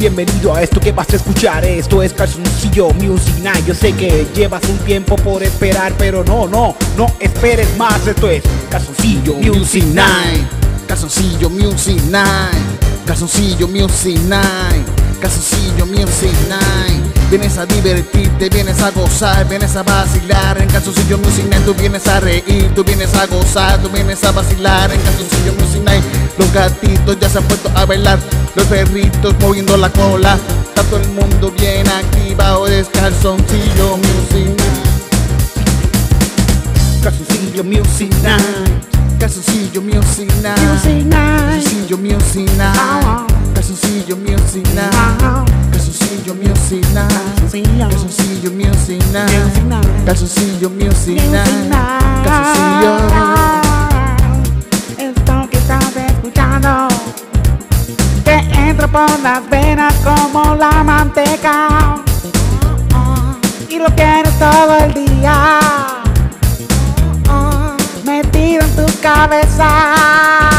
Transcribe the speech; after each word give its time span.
Bienvenido 0.00 0.54
a 0.54 0.62
esto 0.62 0.80
que 0.80 0.92
vas 0.92 1.12
a 1.12 1.16
escuchar. 1.16 1.62
Esto 1.62 2.02
es 2.02 2.14
Calzoncillo 2.14 2.88
Music 2.94 3.36
Night. 3.42 3.66
Yo 3.66 3.74
sé 3.74 3.92
que 3.92 4.26
llevas 4.34 4.66
un 4.66 4.78
tiempo 4.78 5.14
por 5.16 5.42
esperar, 5.42 5.92
pero 5.98 6.24
no, 6.24 6.48
no, 6.48 6.74
no 6.96 7.06
esperes 7.20 7.76
más. 7.76 8.06
Esto 8.06 8.30
es 8.30 8.42
Calzoncillo 8.70 9.34
Music 9.34 9.84
Night. 9.92 10.48
Calzoncillo 10.88 11.50
Music 11.50 12.00
Night. 12.04 13.04
Calzoncillo 13.04 13.68
Music 13.68 14.18
Night. 14.22 14.86
Calzoncillo 15.20 15.84
Music 15.84 16.32
Night. 16.48 17.09
Vienes 17.30 17.58
a 17.58 17.64
divertirte, 17.64 18.48
vienes 18.48 18.82
a 18.82 18.90
gozar, 18.90 19.48
vienes 19.48 19.76
a 19.76 19.84
vacilar. 19.84 20.60
En 20.60 20.68
Calzoncillo 20.68 21.16
Music 21.18 21.46
Night 21.48 21.64
tú 21.64 21.74
vienes 21.74 22.08
a 22.08 22.18
reír, 22.18 22.72
tú 22.74 22.82
vienes 22.82 23.14
a 23.14 23.24
gozar, 23.26 23.80
tú 23.80 23.88
vienes 23.88 24.24
a 24.24 24.32
vacilar. 24.32 24.90
En 24.90 25.00
Calzoncillo 25.00 25.52
Music 25.60 25.80
Night 25.84 26.02
los 26.36 26.52
gatitos 26.52 27.20
ya 27.20 27.28
se 27.28 27.38
han 27.38 27.44
puesto 27.44 27.70
a 27.76 27.86
bailar, 27.86 28.18
los 28.56 28.66
perritos 28.66 29.32
moviendo 29.40 29.76
la 29.76 29.90
cola. 29.90 30.36
Está 30.64 30.82
todo 30.82 30.98
el 30.98 31.08
mundo 31.10 31.52
bien 31.56 31.88
activado, 31.88 32.66
es 32.66 32.88
Calzoncillo 32.88 33.96
Music 33.98 34.48
Night. 34.48 34.90
Calzoncillo 37.00 37.62
Music 37.62 38.12
Night. 38.24 39.20
Calzoncillo 39.20 39.82
Music 39.82 40.32
Night. 40.42 40.56
Calzoncillo 40.56 41.96
Music 41.96 42.50
Night. 42.56 42.74
Calzoncillo 43.54 44.16
Music 44.16 44.66
Night. 44.74 45.49
Calzoncillo 45.90 46.34
Music 46.36 46.86
Night. 46.94 47.88
Calzoncillo 47.90 48.52
Music 48.52 49.02
Night. 49.10 50.04
Calzoncillo 50.06 50.70
Music 50.70 51.20
Night. 51.32 51.68
Calzoncillo. 52.22 52.96
Esto 54.98 55.48
que 55.50 55.56
estás 55.58 55.96
escuchando 55.96 56.86
Te 58.22 58.38
entra 58.68 58.86
por 58.86 59.18
las 59.18 59.50
venas 59.50 59.92
como 60.04 60.54
la 60.54 60.84
manteca 60.84 61.96
Y 63.68 63.78
lo 63.78 63.86
quieres 63.96 64.38
todo 64.38 64.76
el 64.84 64.94
día 64.94 65.60
Metido 68.04 68.62
en 68.62 68.76
tu 68.76 69.00
cabeza 69.00 70.49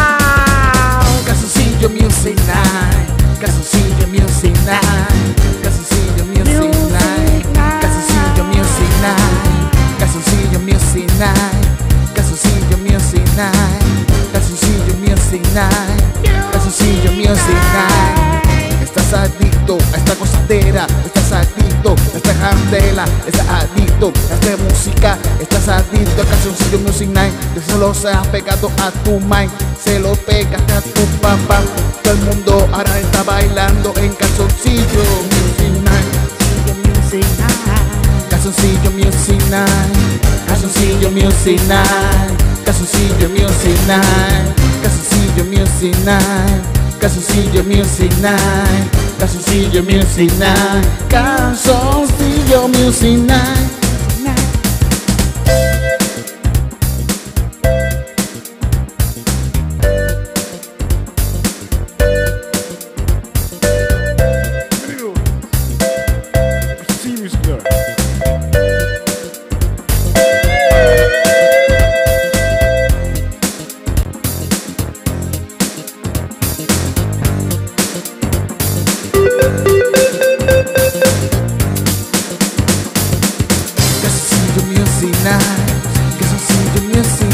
Calzoncillo 12.15 12.77
Music 12.79 13.21
Night. 13.37 14.31
Calzoncillo 14.33 14.95
Music 14.97 15.45
Night. 15.53 16.51
Calzoncillo 16.51 17.11
Music 17.11 17.59
Night. 17.75 18.81
Estás 18.81 19.13
adicto 19.13 19.77
a 19.93 19.97
esta 19.97 20.15
cosadera, 20.15 20.87
estás 21.05 21.31
adicto 21.31 21.95
a 22.13 22.17
esta 22.17 22.33
candela, 22.33 23.05
estás 23.27 23.47
adicto 23.47 24.11
a 24.31 24.33
esta 24.33 24.63
música, 24.63 25.17
estás 25.39 25.67
adicto 25.67 26.23
a 26.23 26.25
Calzoncillo 26.25 26.79
Music 26.79 27.09
Night, 27.09 27.33
que 27.53 27.61
solo 27.71 27.93
se 27.93 28.09
ha 28.09 28.23
pegado 28.23 28.71
a 28.81 28.89
tu 29.03 29.19
mind, 29.19 29.51
se 29.79 29.99
lo 29.99 30.15
pegaste 30.15 30.73
a 30.73 30.81
tu 30.81 31.05
papá, 31.21 31.61
todo 32.03 32.13
el 32.13 32.19
mundo 32.21 32.67
ahora 32.73 32.99
está 32.99 33.21
bailando 33.21 33.93
en 33.97 34.11
Calzoncillo 34.15 35.30
Calzoncillo 40.71 41.11
Music 41.11 41.61
Night, 41.67 42.63
Calzoncillo 42.63 43.27
Music 43.29 43.77
Night, 43.87 44.53
Calzoncillo 44.81 45.43
Music 45.43 45.97
Night, 46.05 46.97
Calzoncillo 46.97 47.63
Music 47.65 48.13
Night, 48.21 48.89
Calzoncillo 49.17 49.83
Music 49.83 50.31
Night, 50.37 50.87
Calzoncillo 51.09 52.69
Music 52.69 53.17
Night. 53.17 53.80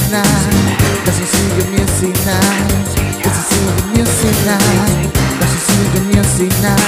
ensinar 0.07 0.23
Mas 1.05 1.19
ensina 1.19 1.63
me 1.69 1.81
ensinar. 1.81 2.39
Mas 3.23 3.37
ensina 3.37 3.73
me 3.93 3.99
ensinar. 4.01 4.59
Mas 5.39 5.51
ensina 5.53 5.99
me 6.05 6.15
ensinar. 6.17 6.81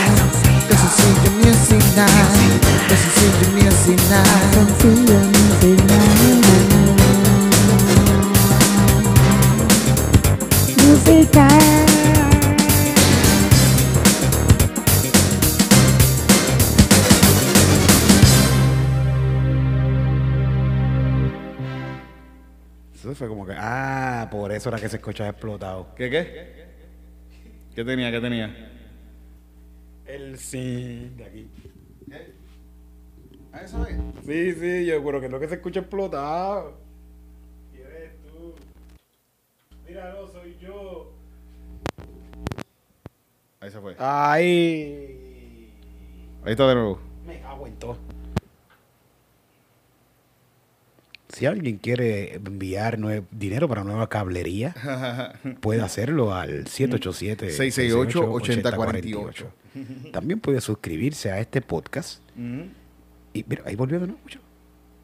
Mas 0.70 0.82
ensina 0.84 1.30
me 1.36 1.50
ensinar. 1.50 2.28
Mas 2.90 3.02
ensina 3.06 3.46
me 3.54 3.62
ensinar. 3.68 4.24
Confia 4.54 5.20
me 5.20 5.40
ensinar 5.50 6.10
Música 10.78 12.19
fue 23.20 23.28
como 23.28 23.46
que, 23.46 23.54
ah, 23.56 24.30
por 24.32 24.50
eso 24.54 24.70
era 24.70 24.80
que 24.80 24.88
se 24.88 24.96
escuchaba 24.96 25.30
explotado. 25.30 25.94
¿Qué 25.94 26.10
qué? 26.10 26.70
¿Qué 27.76 27.84
tenía? 27.84 28.10
¿Qué 28.12 28.22
tenía? 28.22 28.72
El 30.06 30.40
sí 30.40 31.12
de 31.18 31.26
aquí. 31.26 31.50
¿A 33.52 33.62
eso 33.62 33.86
es? 33.86 33.98
Sí, 34.26 34.54
sí, 34.54 34.86
yo 34.86 35.04
creo 35.04 35.20
que 35.20 35.26
es 35.26 35.32
lo 35.32 35.40
que 35.40 35.50
se 35.50 35.56
escucha 35.56 35.82
explotado. 35.82 36.78
Y 37.74 37.82
eres 37.82 38.14
tú. 38.26 38.56
Míralo, 39.86 40.26
soy 40.30 40.58
yo. 40.62 41.12
Ahí 43.60 43.70
se 43.70 43.82
fue. 43.82 43.96
Ay. 44.00 45.74
Ahí 46.46 46.52
está 46.52 46.70
de 46.70 46.76
nuevo. 46.76 47.02
Me 47.26 47.42
cago 47.42 47.68
en 47.68 47.76
todo. 47.76 47.98
Si 51.40 51.46
alguien 51.46 51.78
quiere 51.78 52.36
enviar 52.36 53.00
dinero 53.32 53.70
para 53.70 53.86
nueva 53.86 54.10
cablería, 54.10 54.76
puede 55.62 55.80
hacerlo 55.80 56.34
al 56.36 56.68
787 56.68 57.48
668-8048. 57.58 59.46
También 60.12 60.42
puede 60.42 60.60
suscribirse 60.60 61.32
a 61.32 61.40
este 61.40 61.62
podcast. 61.62 62.22
Y 62.36 63.46
mira, 63.48 63.64
ahí 63.66 63.78
volvió 63.78 64.02
de 64.02 64.08
nuevo, 64.08 64.20
escúchalo. 64.20 64.44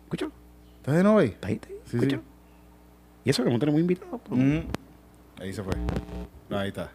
Escúchalo. 0.04 0.32
¿Estás 0.80 0.96
de 0.98 1.04
nuevo 1.04 1.20
ahí? 1.20 1.30
Está 1.30 1.48
ahí, 1.48 1.54
está 1.54 1.70
ahí, 1.70 1.76
Sí, 1.86 2.00
sí. 2.02 2.20
Y 3.24 3.30
eso 3.30 3.42
que 3.46 3.50
no 3.50 3.58
tenemos 3.58 3.80
invitados. 3.80 4.20
pues. 4.28 4.42
Mm. 4.42 4.60
Ahí 5.40 5.54
se 5.54 5.64
fue. 5.64 5.74
No, 6.50 6.60
ahí 6.60 6.68
está. 6.68 6.92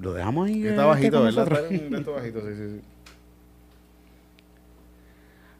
Lo 0.00 0.12
dejamos 0.14 0.48
ahí. 0.48 0.66
Está 0.66 0.82
eh, 0.82 0.86
bajito, 0.86 1.22
¿verdad? 1.22 1.48
Está 1.70 2.10
bajito, 2.10 2.40
sí, 2.40 2.54
sí, 2.56 2.68
sí. 2.76 2.80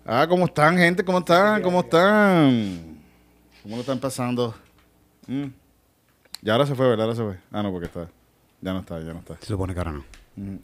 Ah, 0.04 0.26
¿cómo 0.28 0.46
están, 0.46 0.76
gente? 0.76 1.04
¿Cómo 1.04 1.18
están? 1.18 1.62
¿Cómo 1.62 1.80
están? 1.80 2.98
¿Cómo 3.62 3.76
lo 3.76 3.80
están 3.82 3.98
pasando? 4.00 4.54
Mm. 5.26 5.44
Ya 6.42 6.54
ahora 6.54 6.66
se 6.66 6.74
fue, 6.74 6.88
¿verdad? 6.88 7.04
Ahora 7.04 7.16
se 7.16 7.22
fue. 7.22 7.36
Ah, 7.52 7.62
no, 7.62 7.70
porque 7.70 7.86
está. 7.86 8.08
Ya 8.62 8.72
no 8.72 8.80
está, 8.80 8.98
ya 8.98 9.12
no 9.12 9.18
está. 9.20 9.36
Se 9.40 9.46
supone 9.46 9.74
que 9.74 9.80
ahora 9.80 9.92
no. 9.92 10.04
Mm. 10.36 10.56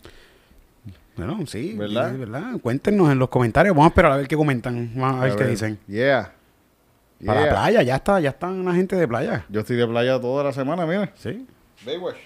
Bueno, 1.17 1.47
sí, 1.47 1.75
¿Verdad? 1.75 2.13
sí, 2.13 2.19
¿verdad? 2.19 2.53
Cuéntenos 2.63 3.11
en 3.11 3.19
los 3.19 3.29
comentarios. 3.29 3.75
Vamos 3.75 3.87
a 3.87 3.89
esperar 3.89 4.13
a 4.13 4.17
ver 4.17 4.29
qué 4.29 4.37
comentan. 4.37 4.91
Vamos 4.95 5.21
a 5.21 5.25
ver 5.25 5.33
A 5.33 5.37
qué 5.37 5.43
ver. 5.45 5.51
dicen. 5.51 5.79
Yeah. 5.87 6.33
Para 7.25 7.41
la 7.41 7.47
Yeah. 7.47 7.55
playa, 7.55 7.83
ya 7.83 7.97
está, 7.97 8.21
ya 8.21 8.31
están 8.31 8.65
la 8.65 8.75
gente 8.75 8.97
de 8.97 9.09
playa. 9.09 9.45
Yo 9.49 9.61
estoy 9.61 9.77
de 9.77 9.87
playa 9.87 10.21
toda 10.21 10.45
la 10.45 10.53
semana, 10.53 10.85
mira. 10.87 11.13
Sí. 11.17 11.47
Baywatch. 11.85 12.17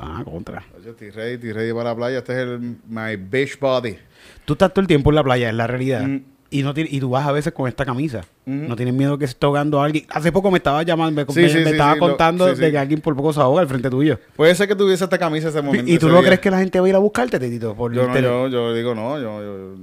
Ah, 0.00 0.22
contra. 0.24 0.64
Yo 0.84 0.90
estoy 0.92 1.10
ready, 1.10 1.34
estoy 1.34 1.52
ready 1.52 1.72
para 1.72 1.90
la 1.90 1.96
playa. 1.96 2.18
Este 2.18 2.32
es 2.32 2.38
el 2.38 2.58
my 2.88 3.16
beach 3.16 3.58
body. 3.60 3.96
Tú 4.44 4.54
estás 4.54 4.72
todo 4.72 4.80
el 4.80 4.86
tiempo 4.86 5.10
en 5.10 5.16
la 5.16 5.24
playa, 5.24 5.48
es 5.48 5.54
la 5.54 5.66
realidad. 5.66 6.02
Mm. 6.06 6.22
Y 6.50 6.62
no 6.62 6.74
y 6.76 7.00
tú 7.00 7.08
vas 7.08 7.26
a 7.26 7.32
veces 7.32 7.52
con 7.54 7.66
esta 7.66 7.84
camisa. 7.86 8.22
Mm. 8.44 8.68
No 8.68 8.76
tienes 8.76 8.92
miedo 8.94 9.16
que 9.16 9.26
se 9.26 9.32
esté 9.32 9.46
ahogando 9.46 9.80
alguien. 9.80 10.04
Hace 10.10 10.30
poco 10.32 10.50
me 10.50 10.58
estaba 10.58 10.82
llamando, 10.82 11.24
me, 11.26 11.32
Sí, 11.32 11.40
me- 11.40 11.48
sí, 11.48 11.58
me 11.58 11.64
sí, 11.64 11.70
estaba 11.70 11.94
lo- 11.94 12.00
contando 12.00 12.44
de 12.54 12.70
que 12.70 12.76
alguien 12.78 13.00
por 13.00 13.16
poco 13.16 13.32
se 13.32 13.40
ahoga 13.40 13.62
al 13.62 13.68
frente 13.68 13.88
tuyo. 13.88 14.18
Puede 14.36 14.54
ser 14.54 14.68
que 14.68 14.74
tuviese 14.74 15.04
esta 15.04 15.16
camisa 15.18 15.48
ese 15.48 15.62
momento. 15.62 15.90
¿Y 15.90 15.98
tú 15.98 16.08
no 16.08 16.14
día. 16.18 16.24
crees 16.26 16.40
que 16.40 16.50
la 16.50 16.58
gente 16.58 16.78
va 16.78 16.86
a 16.86 16.88
ir 16.90 16.94
a 16.94 16.98
buscarte, 16.98 17.38
Titito? 17.38 17.74
Por 17.74 17.94
Yo 17.94 18.06
no, 18.06 18.18
yo, 18.20 18.48
yo 18.48 18.74
digo 18.74 18.94
no, 18.94 19.18
yo, 19.18 19.40
yo, 19.42 19.74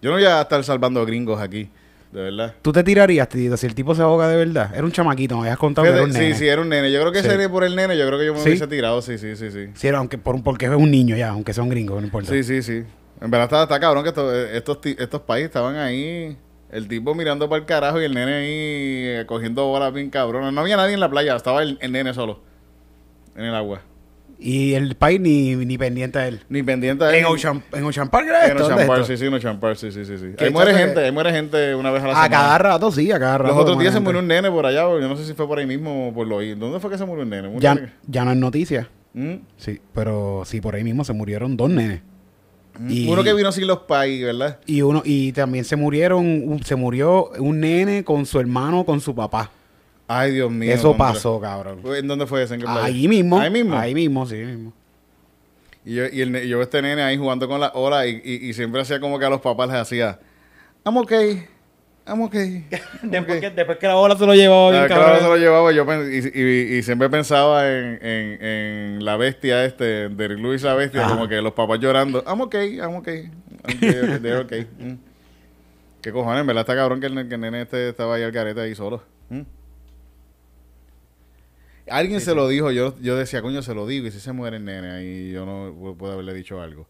yo 0.00 0.10
no 0.10 0.16
voy 0.16 0.24
a 0.24 0.40
estar 0.40 0.64
salvando 0.64 1.04
gringos 1.04 1.40
aquí. 1.40 1.68
De 2.12 2.20
verdad. 2.22 2.54
¿Tú 2.62 2.72
te 2.72 2.82
tirarías, 2.82 3.28
Tito, 3.28 3.56
si 3.56 3.66
el 3.66 3.74
tipo 3.74 3.94
se 3.94 4.02
ahoga 4.02 4.28
de 4.28 4.36
verdad? 4.36 4.70
Era 4.74 4.84
un 4.84 4.90
chamaquito, 4.92 5.36
me 5.36 5.42
habías 5.42 5.58
contado 5.58 5.84
que 5.86 5.92
Fíjate, 5.92 6.10
era 6.10 6.12
un 6.12 6.20
nene. 6.20 6.34
sí, 6.34 6.38
sí, 6.40 6.48
era 6.48 6.60
un 6.62 6.68
nene. 6.68 6.90
Yo 6.92 7.00
creo 7.00 7.12
que 7.12 7.22
Sí. 7.22 7.28
sería 7.28 7.48
por 7.48 7.62
el 7.64 7.76
nene, 7.76 7.96
yo 7.96 8.06
creo 8.06 8.18
que 8.18 8.26
yo 8.26 8.32
me 8.34 8.40
¿Sí? 8.40 8.48
hubiese 8.48 8.66
tirado, 8.66 9.00
sí, 9.02 9.16
sí, 9.18 9.36
sí, 9.36 9.50
sí. 9.50 9.68
Sí, 9.74 9.86
era, 9.88 9.98
aunque 9.98 10.18
por, 10.18 10.42
porque 10.42 10.66
es 10.66 10.72
un 10.72 10.90
niño 10.90 11.16
ya, 11.16 11.28
aunque 11.30 11.52
sea 11.52 11.62
un 11.62 11.68
gringo, 11.70 11.98
no 12.00 12.04
importa. 12.06 12.30
Sí, 12.30 12.42
sí, 12.42 12.62
sí. 12.62 12.82
En 13.20 13.30
verdad 13.30 13.44
está, 13.44 13.62
está 13.62 13.78
cabrón 13.80 14.02
que 14.02 14.08
estos, 14.08 14.32
estos, 14.52 14.78
estos 14.84 15.20
países 15.22 15.46
estaban 15.48 15.76
ahí, 15.76 16.36
el 16.72 16.88
tipo 16.88 17.14
mirando 17.14 17.48
para 17.48 17.60
el 17.60 17.66
carajo 17.66 18.00
y 18.00 18.04
el 18.04 18.14
nene 18.14 18.32
ahí 18.34 18.48
eh, 19.20 19.24
cogiendo 19.26 19.66
bolas 19.66 19.92
bien 19.92 20.08
cabrón. 20.10 20.52
No 20.54 20.60
había 20.62 20.76
nadie 20.76 20.94
en 20.94 21.00
la 21.00 21.10
playa, 21.10 21.36
estaba 21.36 21.62
el, 21.62 21.78
el 21.80 21.92
nene 21.92 22.14
solo 22.14 22.40
en 23.36 23.44
el 23.44 23.54
agua. 23.54 23.82
Y 24.42 24.72
el 24.72 24.94
país 24.96 25.20
ni, 25.20 25.54
ni 25.54 25.76
pendiente 25.76 26.18
a 26.18 26.26
él. 26.26 26.40
Ni 26.48 26.62
pendiente 26.62 27.04
de 27.04 27.18
En 27.18 27.26
Ocean, 27.26 27.62
en 27.72 27.84
Ocean 27.84 28.08
Park 28.08 28.26
era 28.28 28.46
En 28.46 28.52
Ocean 28.56 28.68
¿dónde 28.70 28.82
es 28.84 28.88
Park, 28.88 29.04
sí, 29.06 29.16
sí, 29.18 29.26
en 29.26 29.34
Ocean 29.34 29.60
Park, 29.60 29.76
sí, 29.76 29.92
sí, 29.92 30.04
sí. 30.06 30.16
sí. 30.16 30.26
¿Qué 30.36 30.46
Ahí 30.46 30.50
muere 30.50 30.74
gente, 30.74 31.00
ahí 31.04 31.12
muere 31.12 31.30
gente 31.30 31.74
una 31.74 31.90
vez 31.90 32.02
a 32.02 32.06
la 32.06 32.12
A 32.12 32.24
semana. 32.24 32.30
cada 32.30 32.58
rato, 32.58 32.90
sí, 32.90 33.12
a 33.12 33.18
cada 33.18 33.36
rato. 33.38 33.52
Los 33.54 33.62
otros 33.62 33.78
días 33.78 33.92
se 33.92 34.00
murió 34.00 34.20
un 34.20 34.28
nene 34.28 34.50
por 34.50 34.64
allá, 34.64 34.80
yo 34.82 35.00
no 35.08 35.16
sé 35.16 35.26
si 35.26 35.34
fue 35.34 35.46
por 35.46 35.58
ahí 35.58 35.66
mismo 35.66 36.08
o 36.08 36.14
por 36.14 36.26
lo 36.26 36.36
oí. 36.36 36.54
¿Dónde 36.54 36.80
fue 36.80 36.90
que 36.90 36.96
se 36.96 37.04
murió 37.04 37.24
un 37.24 37.30
nene? 37.30 37.48
Un 37.48 37.60
Ya, 37.60 37.74
nene 37.74 37.92
ya 38.06 38.24
no 38.24 38.30
es 38.32 38.36
noticia. 38.38 38.88
¿Mm? 39.12 39.34
Sí, 39.58 39.80
pero 39.92 40.42
sí, 40.46 40.60
por 40.62 40.74
ahí 40.74 40.84
mismo 40.84 41.04
se 41.04 41.12
murieron 41.12 41.56
dos 41.56 41.68
nenes. 41.68 42.00
Y- 42.88 43.08
Uno 43.10 43.22
que 43.22 43.34
vino 43.34 43.52
sin 43.52 43.66
los 43.66 43.80
pais, 43.80 44.22
¿verdad? 44.24 44.58
Y 44.64 44.80
uno 44.80 45.02
y 45.04 45.32
también 45.32 45.64
se 45.66 45.76
murieron, 45.76 46.60
se 46.64 46.76
murió 46.76 47.28
un 47.38 47.60
nene 47.60 48.04
con 48.04 48.24
su 48.24 48.40
hermano, 48.40 48.84
con 48.86 49.00
su 49.02 49.14
papá. 49.14 49.50
Ay, 50.12 50.32
Dios 50.32 50.50
mío. 50.50 50.72
Eso 50.74 50.96
pasó, 50.96 51.38
cabrón. 51.40 51.82
¿En 51.94 52.08
dónde 52.08 52.26
fue 52.26 52.42
ese? 52.42 52.54
¿En 52.54 52.60
qué 52.60 52.66
playa? 52.66 52.84
Ahí 52.84 53.06
mismo. 53.06 53.38
Ahí 53.38 53.48
mismo. 53.50 53.76
Ahí 53.78 53.94
mismo, 53.94 54.26
sí 54.26 54.34
mismo. 54.36 54.72
Y 55.84 55.94
yo, 55.94 56.04
y 56.12 56.20
el, 56.20 56.34
y 56.36 56.48
yo 56.48 56.58
veo 56.58 56.64
este 56.64 56.82
nene 56.82 57.02
ahí 57.02 57.16
jugando 57.16 57.46
con 57.46 57.60
la 57.60 57.68
ola 57.74 58.06
y, 58.08 58.20
y, 58.24 58.48
y 58.48 58.52
siempre 58.52 58.80
hacía 58.80 58.98
como 58.98 59.18
que 59.20 59.24
a 59.24 59.30
los 59.30 59.40
papás 59.40 59.68
les 59.68 59.76
hacía, 59.76 60.18
I'm 60.84 60.96
okay, 60.96 61.46
I'm 62.08 62.22
okay. 62.22 62.66
I'm 63.02 63.10
Después, 63.10 63.38
okay". 63.38 63.40
que, 63.40 63.50
después 63.56 63.78
que 63.78 63.86
la 63.86 63.94
bola 63.94 64.16
se 64.16 64.26
lo 64.26 64.34
llevó 64.34 64.70
bien, 64.70 64.82
Ah, 64.82 64.86
claro, 64.88 65.02
cabrón. 65.04 65.20
se 65.20 65.28
lo 65.28 65.36
llevaba 65.36 65.70
yo 65.72 65.86
y, 66.10 66.40
y- 66.40 66.76
y 66.78 66.82
siempre 66.82 67.08
pensaba 67.08 67.68
en, 67.70 67.98
en, 68.04 68.44
en 68.44 69.04
la 69.04 69.16
bestia 69.16 69.64
este, 69.64 70.08
de 70.08 70.28
Luis 70.30 70.62
la 70.64 70.74
bestia, 70.74 71.02
Ajá. 71.06 71.14
como 71.14 71.28
que 71.28 71.40
los 71.40 71.52
papás 71.52 71.78
llorando, 71.78 72.22
I'm 72.26 72.40
okay, 72.40 72.76
I'm 72.78 72.96
okay, 72.96 73.30
I'm 73.64 73.76
okay, 73.78 73.90
okay, 73.92 74.18
they're 74.20 74.40
okay". 74.40 74.66
Mm. 74.80 74.94
¿Qué 76.02 76.10
cojones? 76.12 76.40
En 76.40 76.46
verdad 76.46 76.62
está 76.62 76.74
cabrón 76.74 76.98
que 77.00 77.06
el, 77.06 77.28
que 77.28 77.34
el 77.36 77.40
nene 77.40 77.62
este 77.62 77.90
estaba 77.90 78.16
ahí 78.16 78.22
al 78.22 78.32
carete 78.32 78.60
ahí 78.60 78.74
solo. 78.74 79.02
Mm. 79.28 79.40
Alguien 81.90 82.20
se 82.20 82.34
lo 82.34 82.46
dijo, 82.48 82.70
yo, 82.70 82.94
yo 83.00 83.16
decía, 83.16 83.42
coño, 83.42 83.62
se 83.62 83.74
lo 83.74 83.86
digo, 83.86 84.06
y 84.06 84.10
si 84.10 84.20
se 84.20 84.32
muere 84.32 84.56
el 84.58 84.64
nene 84.64 84.90
ahí, 84.90 85.32
yo 85.32 85.44
no 85.44 85.72
pu- 85.74 85.96
puedo 85.96 86.12
haberle 86.14 86.32
dicho 86.34 86.60
algo. 86.60 86.86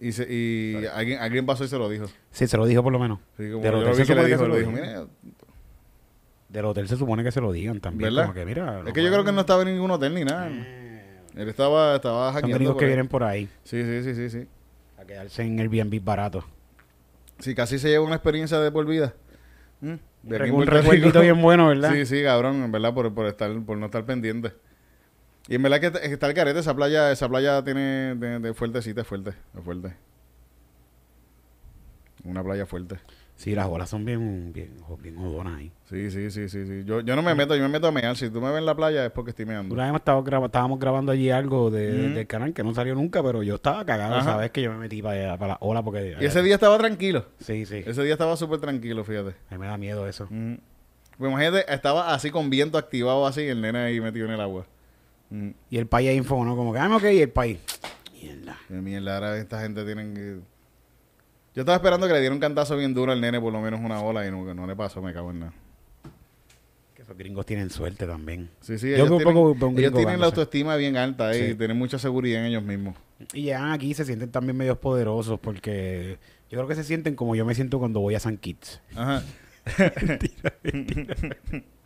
Y, 0.00 0.12
se, 0.12 0.32
y 0.32 0.86
alguien, 0.94 1.18
alguien 1.20 1.44
pasó 1.44 1.64
y 1.64 1.68
se 1.68 1.76
lo 1.76 1.88
dijo. 1.88 2.06
Sí, 2.30 2.46
se 2.46 2.56
lo 2.56 2.66
dijo 2.66 2.82
por 2.82 2.92
lo 2.92 2.98
menos. 3.00 3.18
Sí, 3.36 3.50
como 3.50 3.64
Del 3.64 3.74
hotel 3.74 3.88
lo 3.88 3.94
se 3.96 4.04
supone 4.04 4.20
que 4.22 4.26
dijo, 4.28 4.38
se 4.42 4.46
lo 4.48 4.54
le 4.54 4.60
dijo, 4.60 4.70
dijo. 4.70 4.82
mira, 4.86 5.06
Del 6.48 6.64
hotel 6.66 6.88
se 6.88 6.96
supone 6.96 7.24
que 7.24 7.32
se 7.32 7.40
lo 7.40 7.50
digan 7.52 7.80
también. 7.80 8.10
¿verdad? 8.14 8.22
Como 8.28 8.34
que, 8.34 8.44
mira, 8.46 8.82
es 8.86 8.92
que 8.92 9.02
yo 9.02 9.10
creo 9.10 9.24
que 9.24 9.30
él 9.30 9.34
no 9.34 9.40
estaba 9.40 9.62
en 9.62 9.68
ningún 9.74 9.90
hotel 9.90 10.14
ni 10.14 10.24
nada. 10.24 10.46
Él 10.48 11.48
estaba, 11.48 11.96
estaba 11.96 12.32
Son 12.32 12.50
por 12.50 12.76
que 12.78 12.84
ahí. 12.84 12.88
vienen 12.90 13.08
por 13.08 13.22
ahí 13.24 13.48
Sí, 13.64 13.82
sí, 13.84 14.02
sí, 14.02 14.14
sí, 14.14 14.30
sí. 14.30 14.46
a 15.00 15.04
quedarse 15.04 15.42
en 15.42 15.58
Airbnb 15.58 16.00
barato. 16.02 16.44
Sí, 17.40 17.54
casi 17.54 17.78
se 17.78 17.88
lleva 17.88 18.04
una 18.04 18.16
experiencia 18.16 18.58
de 18.60 18.70
por 18.70 18.86
vida. 18.86 19.14
Mm, 19.80 19.94
de 20.22 20.50
un 20.50 20.66
recuerdito 20.66 21.20
bien 21.20 21.40
bueno, 21.40 21.68
¿verdad? 21.68 21.92
Sí, 21.92 22.06
sí, 22.06 22.22
cabrón, 22.22 22.62
en 22.64 22.72
verdad, 22.72 22.92
por, 22.94 23.12
por 23.14 23.26
estar, 23.26 23.50
por 23.62 23.78
no 23.78 23.86
estar 23.86 24.04
pendiente. 24.04 24.52
Y 25.48 25.54
en 25.54 25.62
verdad 25.62 25.80
que 25.80 26.12
está 26.12 26.26
el 26.26 26.34
carete, 26.34 26.58
esa 26.58 26.74
playa, 26.74 27.10
esa 27.10 27.28
playa 27.28 27.62
tiene 27.64 28.14
de, 28.16 28.38
de 28.38 28.54
fuertecita, 28.54 29.00
es 29.00 29.06
fuerte, 29.06 29.30
es 29.56 29.64
fuerte. 29.64 29.94
Una 32.24 32.42
playa 32.42 32.66
fuerte. 32.66 32.98
Sí, 33.38 33.54
las 33.54 33.68
olas 33.68 33.88
son 33.88 34.04
bien, 34.04 34.52
bien, 34.52 34.72
bien 35.00 35.14
jodonas 35.14 35.58
ahí. 35.58 35.70
Sí, 35.88 36.10
sí, 36.10 36.28
sí, 36.28 36.48
sí, 36.48 36.66
sí. 36.66 36.82
Yo, 36.84 37.02
yo 37.02 37.14
no 37.14 37.22
me 37.22 37.36
meto, 37.36 37.54
yo 37.54 37.62
me 37.62 37.68
meto 37.68 37.86
a 37.86 37.92
mear. 37.92 38.16
Si 38.16 38.28
tú 38.30 38.40
me 38.40 38.48
ves 38.48 38.58
en 38.58 38.66
la 38.66 38.74
playa 38.74 39.06
es 39.06 39.12
porque 39.12 39.30
estoy 39.30 39.46
meando. 39.46 39.74
Una 39.76 39.86
vez 39.92 39.94
estaba 39.94 40.20
graba- 40.22 40.46
estábamos 40.46 40.80
grabando 40.80 41.12
allí 41.12 41.30
algo 41.30 41.70
de, 41.70 42.06
Ujú. 42.06 42.14
del 42.16 42.26
canal 42.26 42.52
que 42.52 42.64
no 42.64 42.74
salió 42.74 42.96
nunca, 42.96 43.22
pero 43.22 43.44
yo 43.44 43.54
estaba 43.54 43.84
cagado. 43.86 44.20
¿sabes? 44.24 44.50
Que 44.50 44.60
yo 44.62 44.72
me 44.72 44.78
metí 44.78 45.00
para, 45.00 45.38
para 45.38 45.52
la 45.52 45.58
ola 45.60 45.84
porque... 45.84 46.16
Y 46.20 46.24
ese 46.24 46.42
día 46.42 46.54
estaba 46.56 46.76
tranquilo. 46.78 47.26
Sí, 47.38 47.64
sí. 47.64 47.84
Ese 47.86 48.02
día 48.02 48.14
estaba 48.14 48.36
súper 48.36 48.58
tranquilo, 48.58 49.04
fíjate. 49.04 49.36
A 49.50 49.54
mí 49.54 49.58
me 49.60 49.66
da 49.68 49.78
miedo 49.78 50.08
eso. 50.08 50.26
Mm. 50.30 50.54
Pues 51.16 51.30
imagínate, 51.30 51.72
estaba 51.72 52.12
así 52.12 52.32
con 52.32 52.50
viento 52.50 52.76
activado 52.76 53.24
así 53.24 53.42
y 53.42 53.46
el 53.48 53.60
nene 53.60 53.78
ahí 53.78 54.00
metido 54.00 54.26
en 54.26 54.32
el 54.32 54.40
agua. 54.40 54.66
Mm. 55.30 55.50
Y 55.70 55.78
el 55.78 55.86
país 55.86 56.08
ahí 56.10 56.16
info, 56.16 56.44
¿no? 56.44 56.56
Como 56.56 56.72
que, 56.72 56.80
ah, 56.80 56.94
ok, 56.96 57.04
y 57.12 57.22
el 57.22 57.30
país. 57.30 57.58
Mierda. 58.20 58.56
Mierda, 58.68 59.14
ahora 59.14 59.38
esta 59.38 59.60
gente 59.62 59.84
tienen 59.84 60.12
que... 60.12 60.38
Yo 61.58 61.62
estaba 61.62 61.74
esperando 61.74 62.06
que 62.06 62.12
le 62.12 62.20
diera 62.20 62.32
un 62.32 62.38
cantazo 62.40 62.76
bien 62.76 62.94
duro 62.94 63.10
al 63.10 63.20
nene, 63.20 63.40
por 63.40 63.52
lo 63.52 63.60
menos 63.60 63.80
una 63.80 64.00
ola, 64.00 64.24
y 64.24 64.30
no, 64.30 64.54
no 64.54 64.64
le 64.64 64.76
pasó, 64.76 65.02
me 65.02 65.12
cago 65.12 65.32
en 65.32 65.40
nada. 65.40 65.52
Que 66.94 67.02
esos 67.02 67.16
gringos 67.18 67.44
tienen 67.46 67.68
suerte 67.68 68.06
también. 68.06 68.48
Sí, 68.60 68.78
sí, 68.78 68.90
Yo 68.90 68.94
ellos 68.94 69.10
un 69.10 69.16
tienen, 69.18 69.34
poco- 69.34 69.72
ellos 69.76 70.20
la 70.20 70.26
autoestima 70.26 70.76
bien 70.76 70.96
alta 70.96 71.32
eh, 71.32 71.46
Sí. 71.46 71.50
y 71.50 71.54
tienen 71.56 71.76
mucha 71.76 71.98
seguridad 71.98 72.42
en 72.42 72.46
ellos 72.46 72.62
mismos. 72.62 72.94
Y 73.32 73.42
llegan 73.42 73.72
aquí 73.72 73.90
y 73.90 73.94
se 73.94 74.04
sienten 74.04 74.30
también 74.30 74.56
medios 74.56 74.78
poderosos 74.78 75.40
porque 75.40 76.18
yo 76.48 76.58
creo 76.58 76.68
que 76.68 76.76
se 76.76 76.84
sienten 76.84 77.16
como 77.16 77.34
yo 77.34 77.44
me 77.44 77.56
siento 77.56 77.80
cuando 77.80 77.98
voy 77.98 78.14
a 78.14 78.20
San 78.20 78.36
Kitts. 78.36 78.80
Ajá. 78.94 79.24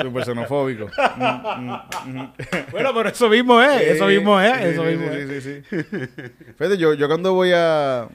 Súper 0.00 0.24
xenofóbico. 0.24 0.86
Mm, 1.16 1.22
mm, 1.64 2.18
mm. 2.18 2.32
bueno, 2.70 2.90
pero 2.94 3.08
eso 3.08 3.28
mismo 3.28 3.60
es, 3.60 3.82
eso 3.82 4.06
mismo 4.06 4.40
es, 4.40 4.56
sí, 4.56 4.64
eso 4.64 4.84
mismo 4.84 5.06
sí, 5.12 5.18
es. 5.18 5.42
sí, 5.44 5.62
sí. 5.62 5.76
Fíjate, 6.58 6.78
yo, 6.78 6.94
yo 6.94 7.06
cuando 7.08 7.34
voy 7.34 7.52
a... 7.54 8.08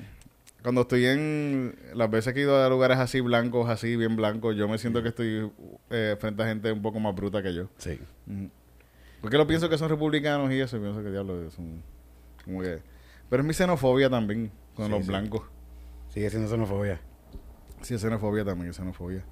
Cuando 0.64 0.82
estoy 0.82 1.06
en... 1.06 1.76
Las 1.94 2.10
veces 2.10 2.34
que 2.34 2.42
he 2.42 2.44
ido 2.44 2.62
a 2.62 2.68
lugares 2.70 2.98
así 2.98 3.22
blancos, 3.22 3.70
así 3.70 3.96
bien 3.96 4.16
blancos, 4.16 4.56
yo 4.56 4.68
me 4.68 4.78
siento 4.78 5.02
que 5.02 5.10
estoy 5.10 5.50
eh, 5.90 6.16
frente 6.20 6.44
a 6.44 6.48
gente 6.48 6.72
un 6.72 6.82
poco 6.82 7.00
más 7.00 7.16
bruta 7.16 7.42
que 7.42 7.54
yo. 7.54 7.70
Sí. 7.78 8.00
Porque 9.22 9.38
lo 9.38 9.48
pienso 9.48 9.70
que 9.70 9.78
son 9.78 9.90
republicanos 9.90 10.52
y 10.52 10.60
eso, 10.60 10.78
y 10.78 10.80
pienso 10.82 11.02
que 11.04 11.10
diablo 11.10 11.50
son... 11.52 11.84
Como 12.44 12.62
que... 12.62 12.80
Pero 13.30 13.42
es 13.44 13.48
mi 13.48 13.54
xenofobia 13.54 14.10
también 14.10 14.52
con 14.74 14.86
Sí, 14.86 14.92
los 14.92 15.02
sí. 15.02 15.08
blancos. 15.08 15.44
Sigue 16.10 16.30
siendo 16.30 16.50
xenofobia. 16.50 17.00
Sí, 17.82 17.94
es 17.94 18.02
xenofobia 18.02 18.44
también, 18.44 18.72
es 18.72 18.76
xenofobia. 18.78 19.24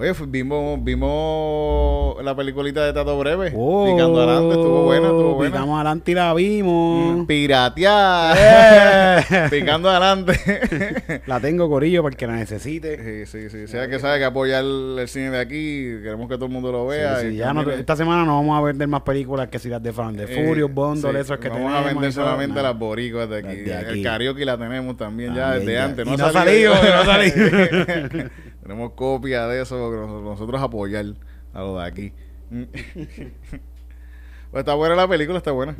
Oye, 0.00 0.12
vimos, 0.28 0.78
vimos 0.84 2.22
la 2.24 2.36
peliculita 2.36 2.86
de 2.86 2.92
Tato 2.92 3.18
Breve. 3.18 3.46
Picando 3.50 4.18
adelante, 4.22 4.50
estuvo 4.54 4.84
buena, 4.84 5.06
estuvo 5.08 5.34
buena. 5.34 5.48
Oh, 5.56 5.58
Picamos 5.58 5.74
adelante 5.74 6.10
y 6.12 6.14
la 6.14 6.34
vimos. 6.34 7.16
Mm, 7.18 7.26
Piratear. 7.26 8.36
Eh. 9.28 9.46
Picando 9.50 9.90
adelante. 9.90 11.20
la 11.26 11.40
tengo, 11.40 11.68
Corillo, 11.68 12.04
para 12.04 12.14
que 12.16 12.26
la 12.28 12.34
necesite. 12.36 13.26
sí, 13.26 13.40
sí, 13.40 13.50
sí. 13.50 13.66
Sea 13.66 13.88
que 13.88 13.98
sabe 13.98 14.18
que 14.20 14.24
apoyar 14.26 14.62
el, 14.62 14.96
el 15.00 15.08
cine 15.08 15.30
de 15.30 15.40
aquí, 15.40 15.82
queremos 16.00 16.28
que 16.28 16.36
todo 16.36 16.46
el 16.46 16.52
mundo 16.52 16.70
lo 16.70 16.86
vea. 16.86 17.18
Sí, 17.20 17.34
ya 17.34 17.52
no- 17.52 17.68
esta 17.68 17.96
semana 17.96 18.24
no 18.24 18.36
vamos 18.36 18.56
a 18.56 18.62
vender 18.62 18.86
más 18.86 19.02
películas 19.02 19.48
que 19.48 19.58
si 19.58 19.68
las 19.68 19.82
de 19.82 19.92
Fan 19.92 20.16
de 20.16 20.24
eh, 20.24 20.46
Furious, 20.46 20.72
Bondol, 20.72 21.12
sí, 21.14 21.18
esas 21.22 21.38
que 21.40 21.48
Vamos 21.48 21.64
tenemos. 21.72 21.84
a 21.84 21.88
vender 21.92 22.12
solamente 22.12 22.62
las 22.62 22.78
boricuas 22.78 23.28
de 23.28 23.38
aquí. 23.38 23.56
De 23.56 23.74
aquí. 23.74 23.98
El 23.98 24.02
karaoke 24.04 24.44
la 24.44 24.56
tenemos 24.56 24.96
también, 24.96 25.34
ya 25.34 25.54
desde 25.54 25.72
ya. 25.72 25.84
antes. 25.86 26.06
Y 26.06 26.10
No, 26.10 26.16
no 26.16 26.26
ha 26.26 26.32
salido, 26.32 26.72
no 26.74 26.80
ha 27.00 27.04
salido. 27.04 27.34
Tenemos 28.68 28.92
copia 28.92 29.46
de 29.46 29.62
eso, 29.62 29.90
nosotros 30.22 30.60
apoyar 30.60 31.06
a 31.54 31.60
lo 31.60 31.78
de 31.78 31.84
aquí. 31.86 32.12
pues 34.50 34.60
está 34.60 34.74
buena 34.74 34.94
la 34.94 35.08
película, 35.08 35.38
está 35.38 35.52
buena. 35.52 35.74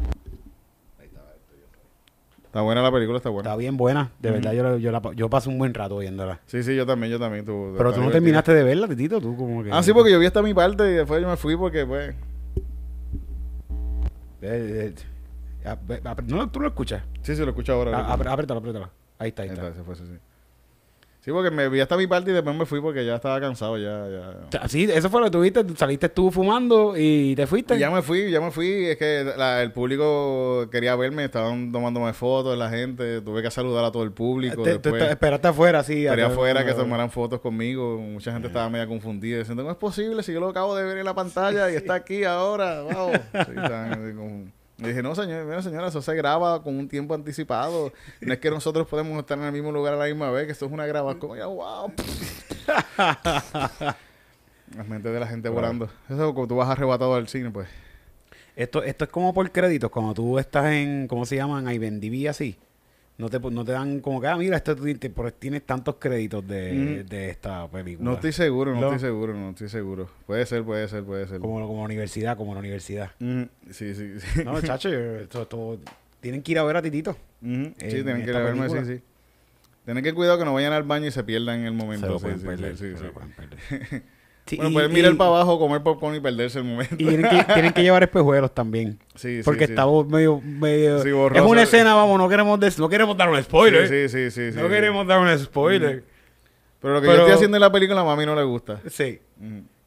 Está 2.46 2.62
buena 2.62 2.80
la 2.82 2.90
película, 2.90 3.18
está 3.18 3.28
buena. 3.28 3.50
Está 3.50 3.56
bien 3.58 3.76
buena, 3.76 4.10
de 4.20 4.30
verdad 4.30 4.52
yo, 4.54 4.62
la- 4.62 4.78
yo, 4.78 4.90
la, 4.90 5.02
yo 5.14 5.28
paso 5.28 5.50
un 5.50 5.58
buen 5.58 5.74
rato 5.74 5.98
viéndola. 5.98 6.40
Sí, 6.46 6.62
sí, 6.62 6.74
yo 6.74 6.86
también, 6.86 7.12
yo 7.12 7.18
también. 7.18 7.44
tú- 7.44 7.74
Pero 7.76 7.92
tú 7.92 8.00
no 8.00 8.10
terminaste 8.10 8.54
de 8.54 8.62
verla, 8.64 8.88
Titito, 8.88 9.20
tú 9.20 9.36
como 9.36 9.62
que... 9.62 9.70
Ah, 9.70 9.82
sí, 9.82 9.92
porque 9.92 10.10
yo 10.10 10.18
vi 10.18 10.24
hasta 10.26 10.40
mi 10.40 10.54
parte 10.54 10.90
y 10.90 10.94
después 10.94 11.20
yo 11.20 11.28
me 11.28 11.36
fui 11.36 11.56
porque, 11.58 11.84
pues... 11.84 12.14
Eh, 14.40 14.94
eh, 14.94 14.94
ah, 15.66 15.76
ah, 16.04 16.16
no, 16.26 16.48
tú 16.50 16.60
lo 16.60 16.68
escuchas. 16.68 17.02
Sí, 17.20 17.36
sí, 17.36 17.42
lo 17.42 17.50
escucho 17.50 17.74
ahora. 17.74 17.90
Ah, 17.94 17.96
ahorita. 18.12 18.14
apr- 18.24 18.32
Apriétalo, 18.32 18.58
apriétalo. 18.60 18.90
Ahí 19.18 19.28
está, 19.28 19.42
ahí 19.42 19.50
está. 19.50 19.74
se 19.74 19.82
fue, 19.82 19.94
sí. 19.94 20.02
Sí, 21.20 21.32
porque 21.32 21.50
me 21.50 21.68
vi 21.68 21.80
hasta 21.80 21.96
mi 21.96 22.06
parte 22.06 22.30
y 22.30 22.32
después 22.32 22.54
me 22.56 22.64
fui 22.64 22.80
porque 22.80 23.04
ya 23.04 23.16
estaba 23.16 23.38
cansado, 23.40 23.76
ya, 23.76 24.06
ya. 24.52 24.68
Sí, 24.68 24.84
eso 24.90 25.10
fue 25.10 25.20
lo 25.20 25.26
que 25.26 25.30
tuviste. 25.32 25.64
Saliste 25.76 26.08
tú 26.08 26.30
fumando 26.30 26.94
y 26.96 27.34
te 27.34 27.46
fuiste. 27.46 27.76
Y 27.76 27.80
ya 27.80 27.90
me 27.90 28.00
fui, 28.02 28.30
ya 28.30 28.40
me 28.40 28.50
fui. 28.50 28.86
Es 28.86 28.96
que 28.96 29.24
la- 29.36 29.62
el 29.62 29.72
público 29.72 30.68
quería 30.70 30.94
verme, 30.96 31.24
estaban 31.24 31.70
tomándome 31.72 32.12
fotos 32.14 32.56
la 32.56 32.70
gente. 32.70 33.20
Tuve 33.20 33.42
que 33.42 33.50
saludar 33.50 33.84
a 33.84 33.90
todo 33.92 34.04
el 34.04 34.12
público. 34.12 34.62
Te- 34.62 34.70
después, 34.78 35.02
te- 35.04 35.10
esperaste 35.10 35.48
afuera, 35.48 35.82
sí. 35.82 36.04
esperé 36.06 36.22
afuera 36.22 36.64
que 36.64 36.72
tomaran 36.72 37.10
fotos 37.10 37.40
conmigo. 37.40 37.98
Mucha 37.98 38.32
gente 38.32 38.46
estaba 38.48 38.70
media 38.70 38.86
confundida, 38.86 39.38
diciendo, 39.38 39.64
¿cómo 39.64 39.72
es 39.72 39.78
posible 39.78 40.22
si 40.22 40.32
yo 40.32 40.40
lo 40.40 40.48
acabo 40.48 40.76
de 40.76 40.84
ver 40.84 40.98
en 40.98 41.04
la 41.04 41.14
pantalla 41.14 41.70
y 41.70 41.74
está 41.92 41.94
aquí 41.94 42.24
ahora? 42.24 42.82
Wow. 42.82 43.12
Sí, 43.12 43.38
estaban 43.56 43.92
así 43.92 44.14
como- 44.16 44.57
Y 44.78 44.86
dije, 44.86 45.02
no, 45.02 45.12
señor, 45.14 45.44
mira, 45.44 45.60
señora, 45.60 45.88
eso 45.88 46.00
se 46.00 46.14
graba 46.14 46.62
con 46.62 46.78
un 46.78 46.88
tiempo 46.88 47.12
anticipado. 47.12 47.92
No 48.20 48.32
es 48.32 48.38
que 48.38 48.48
nosotros 48.48 48.86
podemos 48.86 49.18
estar 49.18 49.36
en 49.36 49.44
el 49.44 49.52
mismo 49.52 49.72
lugar 49.72 49.94
a 49.94 49.96
la 49.96 50.04
misma 50.06 50.30
vez, 50.30 50.46
que 50.46 50.52
esto 50.52 50.66
es 50.66 50.72
una 50.72 50.86
grabación. 50.86 51.36
Ya, 51.36 51.46
wow. 51.46 51.92
Las 54.76 54.86
mentes 54.88 55.12
de 55.12 55.18
la 55.18 55.26
gente 55.26 55.48
volando. 55.48 55.86
Eso 56.08 56.28
es 56.28 56.34
como 56.34 56.46
tú 56.46 56.54
vas 56.54 56.68
arrebatado 56.68 57.14
al 57.14 57.26
cine, 57.26 57.50
pues. 57.50 57.68
Esto, 58.54 58.84
esto 58.84 59.04
es 59.04 59.10
como 59.10 59.34
por 59.34 59.50
créditos, 59.50 59.90
cuando 59.90 60.14
tú 60.14 60.38
estás 60.38 60.66
en, 60.66 61.08
¿cómo 61.08 61.26
se 61.26 61.36
llaman? 61.36 61.68
IMDb 61.72 62.28
así. 62.28 62.56
No 63.18 63.28
te, 63.28 63.40
no 63.40 63.64
te 63.64 63.72
dan 63.72 63.98
como 63.98 64.20
que, 64.20 64.28
ah, 64.28 64.36
mira, 64.36 64.56
esto 64.56 64.76
tienes 65.38 65.66
tantos 65.66 65.96
créditos 65.98 66.46
de, 66.46 67.02
Mm. 67.04 67.08
de 67.08 67.30
esta 67.30 67.66
película. 67.68 68.08
No 68.10 68.14
estoy 68.14 68.30
seguro, 68.32 68.72
no, 68.74 68.80
No. 68.80 68.86
estoy 68.92 69.00
seguro, 69.08 69.34
no 69.34 69.50
estoy 69.50 69.68
seguro. 69.68 70.08
Puede 70.24 70.46
ser, 70.46 70.62
puede 70.62 70.86
ser, 70.86 71.02
puede 71.02 71.26
ser. 71.26 71.40
Como, 71.40 71.66
como 71.66 71.80
la 71.80 71.84
universidad, 71.86 72.36
como 72.36 72.54
la 72.54 72.60
universidad. 72.60 73.10
Mm, 73.18 73.42
sí, 73.70 73.92
sí, 73.96 74.20
sí. 74.20 74.44
No, 74.44 74.60
chacho, 74.62 74.88
esto, 74.88 75.42
esto- 75.42 75.80
tienen 76.20 76.42
que 76.42 76.52
ir 76.52 76.58
a 76.60 76.62
ver 76.62 76.76
a 76.76 76.82
Titito. 76.82 77.16
En 77.42 77.74
Sí, 77.78 77.88
tienen 77.88 78.16
que 78.24 78.30
esta 78.30 78.38
verme, 78.38 78.68
sí, 78.68 78.74
película. 78.74 78.96
sí. 78.96 79.02
Tienen 79.84 80.04
que 80.04 80.12
cuidado 80.14 80.38
que 80.38 80.44
no 80.44 80.54
vayan 80.54 80.72
al 80.72 80.82
baño 80.84 81.06
y 81.06 81.10
se 81.10 81.24
pierdan 81.24 81.60
en 81.60 81.66
el 81.66 81.72
Se 81.72 81.76
momento. 81.76 82.06
lo 82.08 82.18
sí, 82.18 82.22
pueden 82.22 82.38
sí, 82.40 82.46
perder, 82.46 82.76
sí, 82.76 82.90
se 82.92 82.98
sí. 82.98 83.04
lo 83.04 83.12
pueden 83.12 83.32
perder. 83.32 84.02
Sí, 84.48 84.56
Bueno, 84.56 84.70
y- 84.70 84.72
pueden 84.74 84.92
mirar 84.92 85.12
y- 85.12 85.16
para 85.16 85.30
abajo, 85.30 85.58
comer 85.58 85.82
popcorn 85.82 86.16
y 86.16 86.20
perderse 86.20 86.58
el 86.58 86.64
momento. 86.64 86.94
Y 86.98 87.04
tienen 87.06 87.28
que, 87.30 87.44
tienen 87.52 87.72
que 87.72 87.82
llevar 87.82 88.02
espejuelos 88.02 88.54
también. 88.54 88.98
Sí, 89.14 89.38
sí, 89.38 89.42
Porque 89.44 89.66
sí. 89.66 89.72
estamos 89.72 90.06
medio, 90.08 90.40
medio 90.40 90.98
es 90.98 91.42
una 91.42 91.62
escena, 91.64 91.94
vamos, 91.94 92.18
no 92.18 92.28
queremos 92.28 92.58
des- 92.60 92.78
no 92.78 92.88
queremos 92.88 93.16
dar 93.16 93.28
un 93.28 93.42
spoiler. 93.42 93.88
Sí, 93.88 94.08
sí, 94.08 94.30
sí, 94.30 94.52
sí, 94.52 94.58
no 94.60 94.68
queremos 94.68 95.06
dar 95.06 95.18
un 95.20 95.38
spoiler. 95.38 96.04
Pero 96.80 96.94
lo 96.94 97.00
que 97.00 97.06
Pero- 97.08 97.16
yo 97.18 97.22
estoy 97.24 97.34
haciendo 97.34 97.56
en 97.56 97.60
la 97.62 97.72
película 97.72 98.00
a 98.00 98.04
mami 98.04 98.24
no 98.24 98.34
le 98.36 98.44
gusta. 98.44 98.80
Sí. 98.88 99.18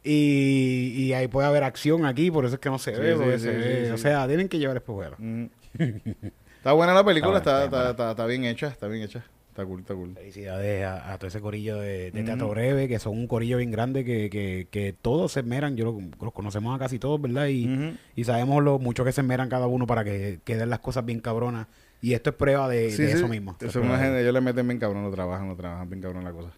Y, 0.04 0.92
y 0.96 1.12
ahí 1.14 1.28
puede 1.28 1.46
haber 1.46 1.62
acción 1.64 2.04
aquí, 2.06 2.30
por 2.30 2.44
eso 2.44 2.54
es 2.54 2.60
que 2.60 2.68
no 2.68 2.78
se 2.78 2.90
ve. 2.92 3.38
se. 3.38 3.92
O 3.92 3.96
sea, 3.98 4.26
tienen 4.26 4.48
que 4.48 4.58
llevar 4.58 4.76
espejuelos. 4.76 5.18
Está 5.78 6.72
buena 6.72 6.92
la 6.92 7.04
película, 7.04 7.38
está, 7.38 7.64
está, 7.64 8.10
está 8.10 8.26
bien 8.26 8.44
hecha, 8.44 8.68
está 8.68 8.86
bien 8.88 9.02
hecha. 9.04 9.24
Está 9.52 9.66
cool, 9.66 9.80
está 9.80 9.94
cool. 9.94 10.14
Felicidades 10.14 10.82
a, 10.86 11.12
a 11.12 11.18
todo 11.18 11.28
ese 11.28 11.42
corillo 11.42 11.76
de, 11.78 12.10
de 12.10 12.22
Teatro. 12.22 12.48
Breve, 12.48 12.88
que 12.88 12.98
son 12.98 13.18
un 13.18 13.26
corillo 13.26 13.58
bien 13.58 13.70
grande, 13.70 14.02
que, 14.02 14.30
que, 14.30 14.66
que 14.70 14.94
todos 14.94 15.32
se 15.32 15.40
esmeran. 15.40 15.76
Yo 15.76 15.84
lo- 15.84 16.00
los 16.22 16.32
conocemos 16.32 16.74
a 16.74 16.78
casi 16.78 16.98
todos, 16.98 17.20
¿verdad? 17.20 17.48
Y, 17.48 17.98
y 18.16 18.24
sabemos 18.24 18.64
lo 18.64 18.78
mucho 18.78 19.04
que 19.04 19.12
se 19.12 19.20
esmeran 19.20 19.50
cada 19.50 19.66
uno 19.66 19.86
para 19.86 20.04
que 20.04 20.40
queden 20.44 20.70
las 20.70 20.78
cosas 20.80 21.04
bien 21.04 21.20
cabronas. 21.20 21.66
Y 22.00 22.14
esto 22.14 22.30
es 22.30 22.36
prueba 22.36 22.66
de, 22.66 22.90
Sí, 22.92 23.02
de 23.02 23.08
sí. 23.10 23.14
eso 23.18 23.28
mismo. 23.28 23.54
Eso 23.60 23.78
es 23.80 23.84
una 23.86 23.98
gente, 23.98 24.22
ellos 24.22 24.32
le 24.32 24.40
meten 24.40 24.66
bien 24.66 24.80
cabrón, 24.80 25.02
lo 25.04 25.10
trabajan, 25.10 25.48
lo 25.48 25.54
trabajan 25.54 25.86
bien 25.90 26.00
cabrón 26.00 26.24
la 26.24 26.32
cosa. 26.32 26.50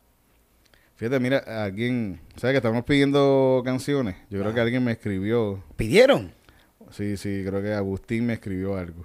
Fíjate, 0.94 1.18
mira, 1.18 1.38
alguien, 1.64 2.20
¿sabes 2.36 2.54
que 2.54 2.58
estamos 2.58 2.84
pidiendo 2.84 3.60
canciones? 3.64 4.14
Yo 4.30 4.38
creo 4.40 4.54
que 4.54 4.60
alguien 4.60 4.84
me 4.84 4.92
escribió, 4.92 5.64
¿Pidieron? 5.74 6.30
sí, 6.92 7.16
sí, 7.16 7.42
creo 7.44 7.60
que 7.60 7.72
Agustín 7.72 8.24
me 8.26 8.34
escribió 8.34 8.76
algo. 8.76 9.02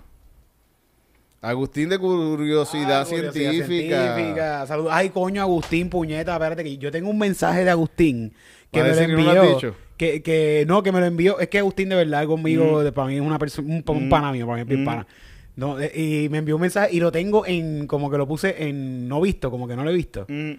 Agustín 1.41 1.87
de 1.89 1.97
Curiosidad 1.97 3.01
Ah, 3.01 3.05
curiosidad 3.05 3.51
científica. 3.51 4.65
Saludos. 4.67 4.91
Ay, 4.93 5.09
coño, 5.09 5.41
Agustín, 5.41 5.89
puñeta, 5.89 6.33
espérate 6.33 6.63
que 6.63 6.77
yo 6.77 6.91
tengo 6.91 7.09
un 7.09 7.17
mensaje 7.17 7.63
de 7.63 7.69
Agustín 7.69 8.33
que 8.71 8.83
me 8.83 8.89
lo 8.89 8.95
decir 8.95 9.07
que 9.07 9.13
no 9.15 9.21
lo 9.23 9.29
has 9.31 9.37
envió. 9.37 9.55
dicho. 9.55 9.75
que, 9.97 10.21
que 10.21 10.63
no, 10.67 10.81
que 10.83 10.91
me 10.91 10.99
lo 10.99 11.05
envió. 11.05 11.39
Es 11.39 11.47
que 11.49 11.59
Agustín 11.59 11.89
de 11.89 11.95
verdad 11.95 12.25
conmigo, 12.25 12.83
de- 12.83 12.91
para 12.91 13.07
mí 13.07 13.15
es 13.15 13.21
una 13.21 13.37
persona, 13.39 13.67
un, 13.67 13.83
un 13.85 14.05
Mm. 14.07 14.09
pana 14.09 14.31
mío, 14.31 14.47
para 14.47 14.63
mí 14.63 14.73
es 14.73 14.79
Mm. 14.79 14.85
pana. 14.85 15.07
No, 15.55 15.77
eh, 15.79 15.91
y 16.25 16.29
me 16.29 16.37
envió 16.37 16.55
un 16.55 16.61
mensaje 16.61 16.89
y 16.95 16.99
lo 17.01 17.11
tengo 17.11 17.45
en, 17.45 17.85
como 17.87 18.09
que 18.09 18.17
lo 18.17 18.25
puse 18.27 18.63
en 18.67 19.07
no 19.09 19.19
visto, 19.19 19.51
como 19.51 19.67
que 19.67 19.75
no 19.75 19.83
lo 19.83 19.89
he 19.91 19.93
visto, 19.93 20.25
Mm, 20.29 20.51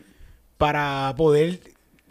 para 0.58 1.14
poder 1.16 1.60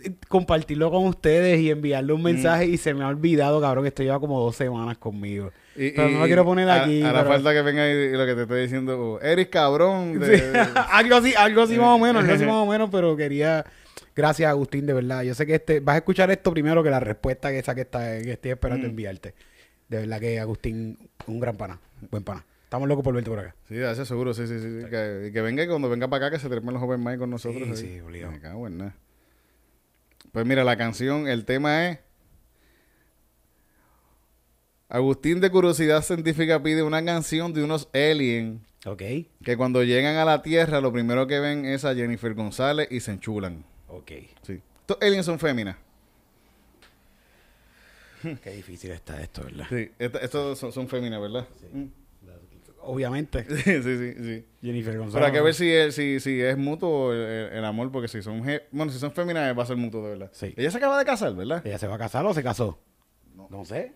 eh, 0.03 0.11
compartirlo 0.27 0.89
con 0.89 1.05
ustedes 1.05 1.59
y 1.59 1.69
enviarle 1.71 2.13
un 2.13 2.23
mensaje 2.23 2.65
y 2.65 2.77
se 2.77 2.93
me 2.93 3.03
ha 3.03 3.07
olvidado, 3.09 3.59
cabrón, 3.61 3.83
que 3.83 3.89
esto 3.89 4.01
lleva 4.01 4.19
como 4.19 4.39
dos 4.39 4.55
semanas 4.55 4.97
conmigo. 4.97 5.51
Y- 5.87 5.91
Pero 5.91 6.09
y- 6.09 6.13
no 6.13 6.19
lo 6.19 6.25
quiero 6.25 6.45
poner 6.45 6.69
a- 6.69 6.83
aquí, 6.83 7.01
Hará 7.01 7.19
pero- 7.19 7.33
falta 7.33 7.53
que 7.53 7.61
venga 7.61 7.87
y, 7.89 8.11
lo 8.11 8.25
que 8.25 8.35
te 8.35 8.41
estoy 8.43 8.61
diciendo, 8.61 8.99
oh, 9.13 9.21
eres 9.21 9.47
cabrón. 9.47 10.19
de- 10.19 10.37
Sí, 10.39 10.69
algo 10.91 11.15
así, 11.15 11.33
algo 11.35 11.61
así 11.63 11.77
más 11.77 11.87
o 11.89 11.99
menos, 11.99 12.21
algo 12.23 12.35
así 12.35 12.45
más 12.45 12.55
o 12.55 12.65
menos, 12.65 12.89
pero 12.91 13.15
quería, 13.15 13.65
gracias 14.15 14.49
Agustín, 14.49 14.85
de 14.85 14.93
verdad. 14.93 15.23
Yo 15.23 15.33
sé 15.33 15.45
que 15.45 15.55
este, 15.55 15.79
vas 15.79 15.95
a 15.95 15.97
escuchar 15.99 16.29
esto 16.31 16.51
primero 16.51 16.83
que 16.83 16.89
la 16.89 16.99
respuesta 16.99 17.49
que 17.49 17.59
esa 17.59 17.73
que, 17.75 17.81
está, 17.81 18.19
que 18.21 18.31
estoy 18.33 18.51
esperando 18.51 18.87
Mm. 18.87 18.89
enviarte. 18.91 19.33
De 19.87 19.99
verdad 19.99 20.19
que 20.19 20.39
Agustín, 20.39 20.97
un 21.27 21.39
gran 21.39 21.55
pana, 21.57 21.79
buen 22.11 22.23
pana. 22.23 22.45
Estamos 22.65 22.87
locos 22.87 23.03
por 23.03 23.15
verte 23.15 23.29
por 23.31 23.39
acá. 23.39 23.55
Sí, 23.67 23.81
hace 23.81 24.05
seguro, 24.05 24.31
sí, 24.35 24.45
sí, 24.45 24.59
sí. 24.59 24.81
sí. 24.83 24.89
Que, 24.91 25.41
venga 25.41 25.63
y 25.63 25.67
cuando 25.67 25.89
venga 25.89 26.07
para 26.07 26.27
acá 26.27 26.35
que 26.35 26.39
se 26.39 26.49
trepen 26.49 26.71
los 26.71 26.83
open 26.83 27.03
mic 27.03 27.17
con 27.17 27.31
nosotros. 27.31 27.63
Sí, 27.79 27.85
ahí. 27.85 27.93
sí, 27.95 27.99
obligado. 28.01 28.31
Me 28.31 28.39
cago 28.39 28.67
en 28.67 28.77
nada. 28.77 28.95
Pues 30.31 30.45
mira, 30.45 30.63
la 30.63 30.77
canción, 30.77 31.27
el 31.27 31.45
tema 31.45 31.87
es... 31.89 31.99
Agustín 34.89 35.39
de 35.39 35.49
Curiosidad 35.51 36.01
Científica 36.01 36.61
pide 36.63 36.81
una 36.83 37.03
canción 37.05 37.53
de 37.53 37.63
unos 37.63 37.87
aliens 37.93 38.59
Ok, 38.85 39.03
que 39.43 39.55
cuando 39.57 39.83
llegan 39.83 40.15
a 40.15 40.25
la 40.25 40.41
Tierra 40.41 40.81
lo 40.81 40.91
primero 40.91 41.27
que 41.27 41.39
ven 41.39 41.65
es 41.65 41.85
a 41.85 41.93
Jennifer 41.93 42.33
González 42.33 42.87
y 42.91 42.99
se 42.99 43.11
enchulan. 43.11 43.63
ok. 43.87 44.11
Sí. 44.41 44.61
Estos 44.81 44.97
aliens 45.01 45.25
son 45.25 45.37
féminas. 45.37 45.75
Qué 48.43 48.51
difícil 48.51 48.91
está 48.91 49.21
esto, 49.21 49.43
¿verdad? 49.43 49.65
Sí, 49.69 49.91
esta- 49.97 50.19
estos 50.19 50.59
son, 50.59 50.71
son 50.73 50.87
féminas, 50.89 51.21
¿verdad? 51.21 51.47
Mm. 51.71 51.85
Obviamente, 52.81 53.43
Sí, 53.63 53.83
sí, 53.83 53.97
sí, 53.97 54.13
sí. 54.23 54.45
Jennifer 54.61 54.97
González. 54.97 55.13
Pero 55.13 55.25
hay 55.27 55.31
que 55.31 55.41
ver 55.41 55.53
si 55.53 55.69
es, 55.71 55.95
si, 55.95 56.19
si 56.19 56.41
es 56.41 56.57
mutuo 56.57 57.13
el, 57.13 57.63
amor, 57.63 57.91
porque 57.91 58.07
si 58.07 58.21
son 58.21 58.41
bueno, 58.71 58.91
si 58.91 58.97
son 58.99 59.11
féminas 59.11 59.55
va 59.57 59.63
a 59.63 59.65
ser 59.65 59.77
mutuo 59.77 60.01
de 60.03 60.09
verdad. 60.09 60.31
Sí. 60.33 60.53
Ella 60.57 60.71
se 60.71 60.77
acaba 60.77 60.97
de 60.97 61.05
casar, 61.05 61.35
¿verdad? 61.35 61.65
¿Ella 61.65 61.77
se 61.77 61.87
va 61.87 61.95
a 61.95 61.99
casar 61.99 62.25
o 62.25 62.33
se 62.33 62.41
casó? 62.41 62.79
No, 63.49 63.63
sé. 63.65 63.93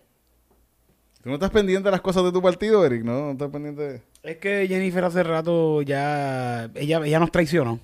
¿Tú 1.24 1.30
no 1.30 1.36
estás 1.36 1.50
pendiente 1.50 1.86
de 1.86 1.90
las 1.90 2.02
cosas 2.02 2.22
de 2.22 2.32
tu 2.32 2.42
partido, 2.42 2.84
Eric? 2.84 3.02
No, 3.02 3.24
no 3.24 3.30
estás 3.32 3.50
pendiente 3.50 3.82
de... 3.82 4.02
Es 4.22 4.36
que 4.36 4.68
Jennifer 4.68 5.04
hace 5.04 5.22
rato 5.22 5.80
ya, 5.80 6.70
ella, 6.74 7.00
ella 7.02 7.18
nos 7.18 7.32
traicionó. 7.32 7.80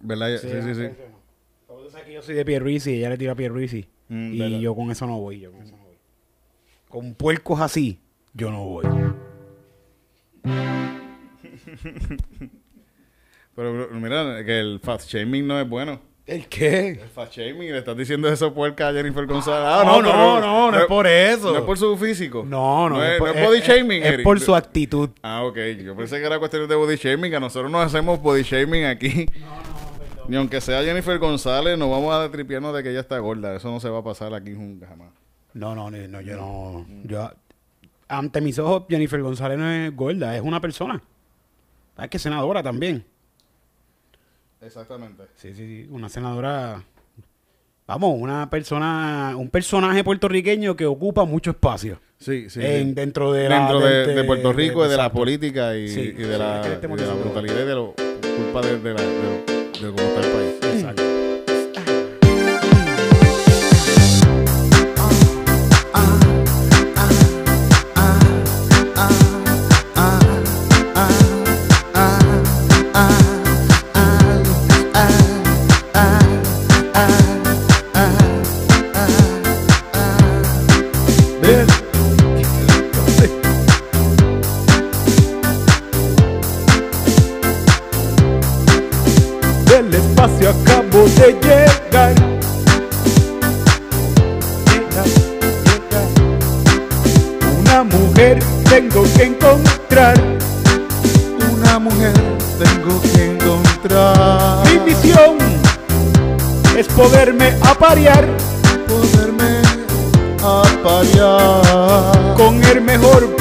¿Verdad? 0.00 0.38
Sí, 0.40 0.48
sí, 0.48 0.74
sí. 0.76 0.88
Como 1.66 1.80
tú 1.80 1.90
sabes 1.90 2.06
que 2.06 2.12
yo 2.12 2.22
soy 2.22 2.36
de 2.36 2.44
Pierluisi 2.44 2.92
y 2.92 2.98
ella 2.98 3.10
le 3.10 3.18
tira 3.18 3.32
a 3.32 3.34
Pierluisi. 3.34 3.88
Mm, 4.08 4.34
y 4.34 4.38
verdad. 4.38 4.58
yo 4.60 4.76
con 4.76 4.92
eso 4.92 5.04
no 5.08 5.18
voy, 5.18 5.40
yo 5.40 5.50
con 5.50 5.62
eso 5.62 5.76
no 5.76 5.82
voy. 5.82 5.96
Con 6.88 7.14
puercos 7.14 7.60
así, 7.60 7.98
yo 8.34 8.52
no 8.52 8.64
voy. 8.64 8.86
Pero 13.56 13.88
mira, 13.94 14.44
que 14.44 14.60
el 14.60 14.78
fast 14.78 15.10
shaming 15.10 15.44
no 15.44 15.60
es 15.60 15.68
bueno. 15.68 16.00
¿El 16.30 16.46
qué? 16.46 16.90
El 16.90 17.08
fast 17.08 17.32
shaming, 17.36 17.72
le 17.72 17.78
estás 17.78 17.96
diciendo 17.96 18.28
eso 18.28 18.54
puerca 18.54 18.86
a 18.88 18.92
Jennifer 18.92 19.26
González. 19.26 19.64
Ah, 19.68 19.82
no, 19.84 20.00
no, 20.00 20.08
pero 20.08 20.40
no, 20.40 20.70
no 20.70 20.78
es 20.78 20.86
por 20.86 21.04
eso. 21.08 21.50
No 21.52 21.58
es 21.58 21.64
por 21.64 21.76
su 21.76 21.96
físico. 21.96 22.44
No, 22.46 22.88
no, 22.88 22.98
No 22.98 23.04
es, 23.04 23.18
por- 23.18 23.34
no 23.34 23.40
es 23.40 23.46
body 23.48 23.60
shaming, 23.60 24.02
es, 24.04 24.18
por 24.20 24.38
su 24.38 24.54
actitud. 24.54 25.10
Ah, 25.22 25.42
ok. 25.42 25.56
Yo 25.84 25.96
pensé 25.96 26.20
que 26.20 26.26
era 26.26 26.38
cuestión 26.38 26.68
de 26.68 26.74
body 26.76 26.94
shaming, 26.94 27.32
que 27.32 27.40
nosotros 27.40 27.68
no 27.68 27.80
hacemos 27.80 28.22
body 28.22 28.42
shaming 28.44 28.84
aquí. 28.84 29.26
Ni 30.28 30.36
aunque 30.36 30.60
sea 30.60 30.84
Jennifer 30.84 31.18
González, 31.18 31.76
no 31.76 31.90
vamos 31.90 32.14
a 32.14 32.30
tripiarnos 32.30 32.72
de 32.76 32.84
que 32.84 32.90
ella 32.90 33.00
está 33.00 33.18
gorda. 33.18 33.56
Eso 33.56 33.68
no 33.68 33.80
se 33.80 33.88
va 33.88 33.98
a 33.98 34.04
pasar 34.04 34.32
aquí 34.32 34.50
nunca 34.50 34.86
jamás. 34.86 35.08
No, 35.54 35.74
no, 35.74 35.90
no, 35.90 35.98
no, 36.06 36.20
yo 36.20 36.36
no. 36.36 36.86
Yo, 37.02 37.28
ante 38.06 38.40
mis 38.40 38.56
ojos, 38.60 38.84
Jennifer 38.88 39.20
González 39.20 39.58
no 39.58 39.68
es 39.68 39.96
gorda, 39.96 40.36
es 40.36 40.42
una 40.42 40.60
persona. 40.60 41.02
Es 42.00 42.08
que 42.08 42.18
es 42.18 42.22
senadora 42.22 42.62
también. 42.62 43.04
Exactamente. 44.62 45.24
Sí, 45.36 45.54
sí, 45.54 45.66
sí, 45.84 45.88
una 45.90 46.08
senadora. 46.08 46.82
Vamos, 47.86 48.14
una 48.20 48.48
persona, 48.50 49.34
un 49.36 49.48
personaje 49.50 50.04
puertorriqueño 50.04 50.76
que 50.76 50.86
ocupa 50.86 51.24
mucho 51.24 51.50
espacio. 51.50 51.98
Sí, 52.18 52.48
sí. 52.50 52.60
en- 52.62 52.88
sí. 52.88 52.94
dentro 52.94 53.32
de, 53.32 53.48
la- 53.48 53.58
Dentro 53.58 53.80
de, 53.80 54.06
del- 54.06 54.16
de 54.16 54.24
Puerto 54.24 54.52
Rico, 54.52 54.80
y 54.84 54.88
de 54.88 54.96
la 54.96 55.04
exacto. 55.04 55.18
política 55.18 55.74
y, 55.76 55.88
Sí, 55.88 56.00
y 56.00 56.12
de, 56.12 56.24
sí, 56.24 56.38
la, 56.38 56.62
y 56.66 56.96
de 56.96 57.06
la 57.06 57.14
brutalidad 57.14 57.62
y 57.62 57.66
de 57.66 57.74
lo 57.74 57.94
culpa 58.36 58.60
de, 58.60 58.78
de 58.78 58.94
la, 58.94 59.02
de, 59.02 59.86
de 59.86 59.90
cómo 59.92 60.02
está 60.08 60.20
el 60.20 60.32
país. 60.32 60.54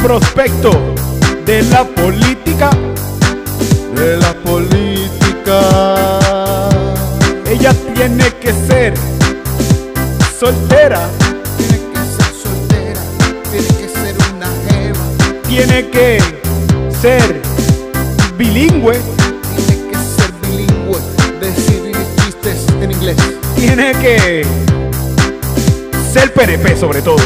Prospecto 0.01 0.71
de 1.45 1.63
la 1.63 1.83
política. 1.83 2.69
de 3.95 4.17
la 4.17 4.33
política. 4.33 5.59
Ella 7.49 7.73
tiene 7.93 8.25
que 8.41 8.53
ser 8.53 8.93
soltera, 10.39 11.09
Tiene 11.57 11.79
que 11.91 11.99
ser 12.15 12.33
soltera, 12.43 13.01
tiene 13.51 13.67
que 13.67 13.89
ser 13.89 14.15
una 14.35 14.47
jeva. 14.69 15.03
tiene 15.47 15.89
que 15.89 16.19
ser 17.01 17.41
bilingüe. 18.37 18.99
Tiene 19.55 19.89
que 19.89 19.97
ser 19.97 20.31
bilingüe, 20.41 20.99
decir 21.41 21.91
chistes 22.23 22.65
en 22.81 22.91
inglés. 22.91 23.17
Tiene 23.55 23.91
que 23.93 24.45
ser 26.13 26.33
PNP 26.33 26.77
sobre 26.77 27.01
todo. 27.01 27.17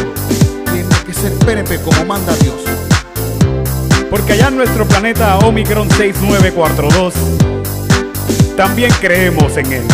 Tiene 0.72 0.96
que 1.06 1.13
ser 1.13 1.34
PNP 1.34 1.82
como 1.84 2.03
manda 2.06 2.34
Dios. 2.38 2.62
Porque 4.13 4.34
allá 4.34 4.50
en 4.50 4.58
nuestro 4.58 4.88
planeta 4.88 5.39
Omicron 5.39 5.89
6942 5.89 7.15
también 8.55 8.91
creemos 9.01 9.58
en 9.58 9.74
él. 9.74 9.88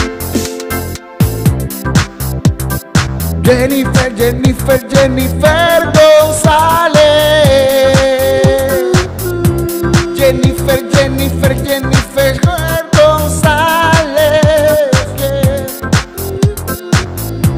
Jennifer, 3.42 4.14
Jennifer, 4.18 4.86
Jennifer 4.90 5.90
González. 6.20 7.00
Jennifer, 10.18 10.86
Jennifer, 10.92 11.56
Jennifer 11.66 12.42
González. 12.92 14.50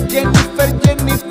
Jennifer, 0.07 0.79
Jennifer, 0.83 1.30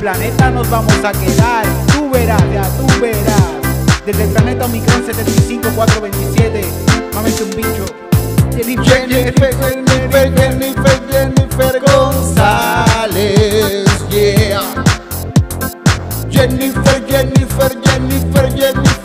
planeta, 0.00 0.50
nos 0.50 0.68
vamos 0.70 0.96
a 1.04 1.12
quedar. 1.12 1.64
Tú 1.92 2.10
verás, 2.10 2.42
ya 2.52 2.62
tú 2.76 2.86
verás. 3.00 3.44
Desde 4.06 4.24
el 4.24 4.30
planeta 4.30 4.64
Omicron 4.64 5.04
75427, 5.04 6.64
mámete 7.14 7.44
un 7.44 7.50
bicho. 7.50 7.84
Jennifer, 8.56 9.06
Jennifer, 9.08 9.54
Jennifer, 10.34 10.34
Jennifer, 10.34 11.00
Jennifer 11.10 11.80
González, 11.80 13.28
yeah. 14.10 14.62
Jennifer, 16.30 17.06
Jennifer, 17.06 17.70
Jennifer, 17.84 18.48
Jennifer 18.56 18.99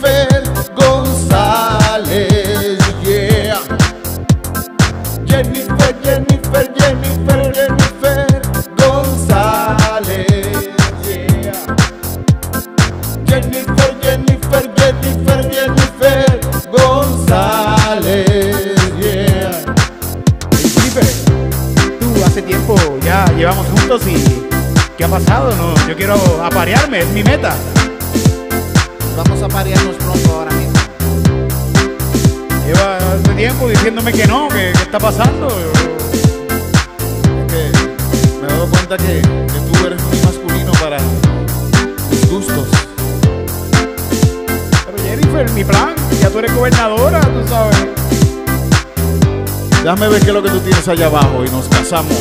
mi 27.16 27.24
meta. 27.24 27.56
Vamos 29.16 29.42
a 29.42 29.48
parearnos 29.48 29.96
pronto 29.96 30.34
ahora 30.34 30.52
mismo. 30.52 30.74
Lleva 32.68 32.98
hace 32.98 33.34
tiempo 33.38 33.70
diciéndome 33.70 34.12
que 34.12 34.28
no, 34.28 34.50
que 34.50 34.74
qué 34.74 34.82
está 34.82 35.00
pasando. 35.00 35.48
Que 37.48 37.72
me 38.42 38.48
he 38.48 38.52
dado 38.52 38.68
cuenta 38.70 38.98
que, 38.98 39.22
que 39.22 39.60
tú 39.72 39.88
eres 39.88 40.04
muy 40.04 40.18
masculino 40.26 40.74
para 40.74 40.98
mis 42.12 42.30
gustos. 42.30 42.68
Pero 44.86 44.98
Jennifer, 45.08 45.50
mi 45.52 45.64
plan, 45.64 45.96
ya 46.20 46.30
tú 46.30 46.40
eres 46.40 46.54
gobernadora, 46.54 47.22
tú 47.22 47.48
sabes. 47.48 47.78
Déjame 49.84 50.10
ver 50.10 50.20
qué 50.20 50.28
es 50.28 50.34
lo 50.34 50.44
que 50.44 50.50
tú 50.50 50.60
tienes 50.60 50.86
allá 50.86 51.06
abajo 51.06 51.46
y 51.46 51.50
nos 51.50 51.66
casamos. 51.70 52.18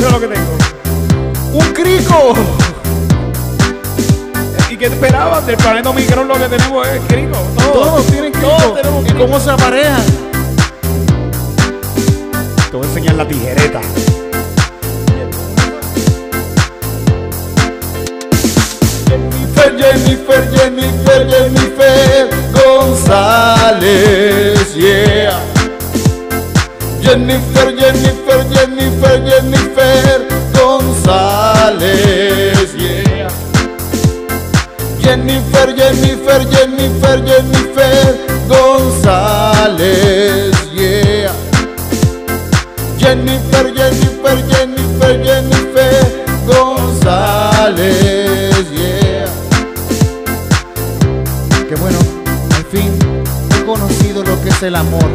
Yo 0.00 0.10
lo 0.10 0.18
que 0.20 0.28
tengo. 0.28 0.56
¡Un 1.52 1.72
crico! 1.74 2.34
¿Y 4.74 4.76
qué 4.76 4.86
esperabas? 4.86 5.46
Del 5.46 5.56
planeta 5.56 5.90
Omicron 5.90 6.26
lo 6.26 6.34
que 6.34 6.48
tenemos 6.48 6.84
es 6.88 7.00
crico. 7.06 7.38
Todos, 7.56 7.72
Todos 7.74 8.06
tienen 8.06 8.32
crico. 8.32 8.48
Todos 8.48 8.74
tenemos 8.74 9.04
¿Y 9.04 9.06
crico. 9.06 9.20
cómo 9.20 9.38
se 9.38 9.50
aparean? 9.50 10.02
Te 12.72 12.76
voy 12.76 12.84
a 12.84 12.88
enseñar 12.88 13.14
la 13.14 13.28
tijereta. 13.28 13.80
Jennifer, 19.06 19.78
Jennifer, 19.78 20.42
Jennifer, 20.56 21.28
Jennifer 21.30 22.28
González, 22.52 23.94
yeah. 24.74 25.38
Jennifer, 27.00 27.68
Jennifer, 27.78 28.40
Jennifer, 28.50 29.22
Jennifer 29.24 29.53
Jennifer, 35.72 36.44
Jennifer, 36.50 37.24
Jennifer, 37.24 37.24
Jennifer 37.24 38.18
González, 38.48 39.86
yeah. 40.72 41.32
Jennifer, 42.98 43.72
Jennifer, 43.74 44.36
Jennifer, 44.48 45.22
Jennifer 45.24 46.24
González, 46.46 47.90
yeah. 48.72 49.26
Qué 51.68 51.74
bueno, 51.76 51.98
al 52.56 52.64
fin 52.64 52.92
he 53.56 53.64
conocido 53.64 54.22
lo 54.22 54.42
que 54.42 54.50
es 54.50 54.62
el 54.62 54.76
amor. 54.76 55.08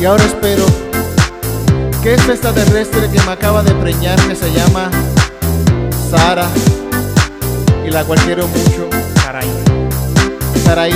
Y 0.00 0.04
ahora 0.06 0.24
espero 0.24 0.64
que 2.02 2.14
esta 2.14 2.32
extraterrestre 2.32 3.10
que 3.10 3.20
me 3.20 3.32
acaba 3.32 3.62
de 3.62 3.74
preñar, 3.74 4.18
que 4.26 4.34
se 4.34 4.50
llama 4.52 4.90
Sara, 6.10 6.48
la 7.92 8.04
cual 8.04 8.18
quiero 8.20 8.48
mucho, 8.48 8.88
Caray. 9.22 9.48
Saraí, 10.64 10.94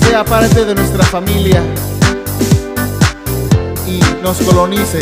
sea 0.00 0.24
parte 0.24 0.64
de 0.64 0.74
nuestra 0.74 1.04
familia 1.04 1.62
y 3.86 4.00
nos 4.22 4.38
colonice. 4.38 4.98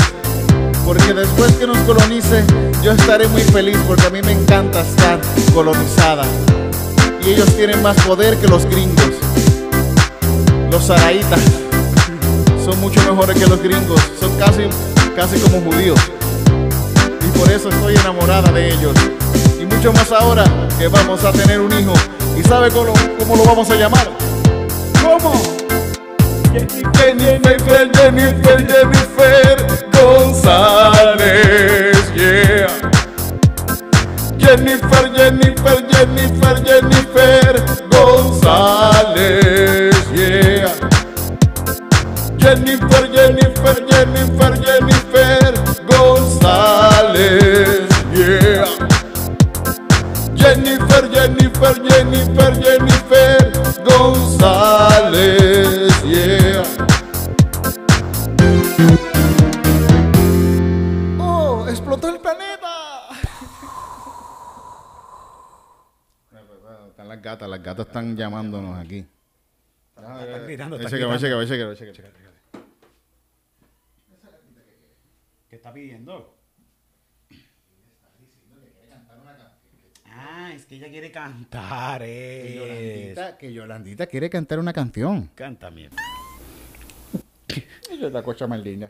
Porque 0.85 1.15
después 1.15 1.53
que 1.53 1.67
nos 1.67 1.79
colonice, 1.79 2.45
yo 2.83 2.93
estaré 2.93 3.27
muy 3.29 3.41
feliz 3.41 3.77
porque 3.89 4.07
a 4.07 4.11
mí 4.11 4.21
me 4.23 4.33
encanta 4.33 4.83
estar 4.83 5.19
colonizada. 5.55 6.25
y 7.25 7.31
ellos 7.31 7.49
tienen 7.57 7.83
más 7.83 7.97
poder 8.03 8.37
que 8.37 8.47
los 8.47 8.67
gringos. 8.67 9.13
Los 10.71 10.85
saraitas 10.85 11.41
son 12.65 12.79
mucho 12.81 13.01
mejores 13.01 13.39
que 13.39 13.47
los 13.47 13.63
gringos, 13.63 14.01
son 14.21 14.37
casi, 14.39 14.65
casi 15.17 15.39
como 15.41 15.61
judíos. 15.63 15.99
Y 17.27 17.39
por 17.39 17.51
eso 17.51 17.71
estoy 17.71 17.95
enamorada 17.97 18.53
de 18.53 18.75
ellos. 18.75 18.95
Y 19.61 19.67
mucho 19.67 19.93
más 19.93 20.11
ahora 20.13 20.45
que 20.79 20.89
vamos 20.89 21.25
a 21.25 21.33
tener 21.33 21.61
un 21.61 21.73
hijo. 21.79 21.93
¿Y 22.37 22.43
sabe 22.43 22.71
cómo, 22.71 22.93
cómo 23.19 23.37
lo 23.37 23.45
vamos 23.45 23.71
a 23.71 23.75
llamar? 23.75 24.09
¿Cómo? 25.03 25.57
Jennifer, 26.53 27.91
Jennifer, 27.95 28.67
Jennifer 28.67 29.57
González, 29.93 31.17
yeah. 32.15 32.69
Jennifer, 34.39 35.05
Jennifer, 35.15 35.79
Jennifer, 35.91 36.57
Jennifer 36.65 37.53
González, 37.91 39.35
yeah. 40.15 40.73
Jennifer, 42.39 43.05
Jennifer, 43.13 43.77
Jennifer, 43.87 44.53
Jennifer 44.65 45.46
Jennifer, 51.27 51.75
Jennifer, 51.83 52.55
Jennifer, 52.55 53.51
González, 53.83 55.11
yeah. 56.05 56.63
Oh, 61.19 61.67
explotó 61.69 62.15
el 62.15 62.21
planeta. 62.21 63.09
Están 66.91 67.09
las 67.09 67.21
gatas, 67.21 67.49
las 67.49 67.61
gatas 67.61 67.89
están 67.89 68.17
llamándonos 68.17 68.79
aquí. 68.79 69.05
Están 69.97 70.45
gritando, 70.45 70.77
están 70.77 70.93
gritando. 70.93 71.45
chequea, 71.45 71.75
chequea. 71.75 72.13
¿Qué 75.51 75.57
está 75.57 75.73
pidiendo? 75.73 76.37
Ah, 80.47 80.55
es 80.55 80.65
que 80.65 80.77
ella 80.77 80.89
quiere 80.89 81.11
cantar, 81.11 82.03
Que 82.03 82.45
eh. 82.47 82.55
Yolandita, 82.55 83.37
que 83.37 83.53
Yolandita 83.53 84.07
quiere 84.07 84.31
cantar 84.31 84.61
una 84.61 84.73
canción. 84.73 85.29
Canta 85.35 85.73
mierda. 85.73 85.97
Ella 87.91 88.07
es 88.07 88.13
la 88.13 88.23
cocha 88.23 88.47
más 88.47 88.61
linda. 88.63 88.89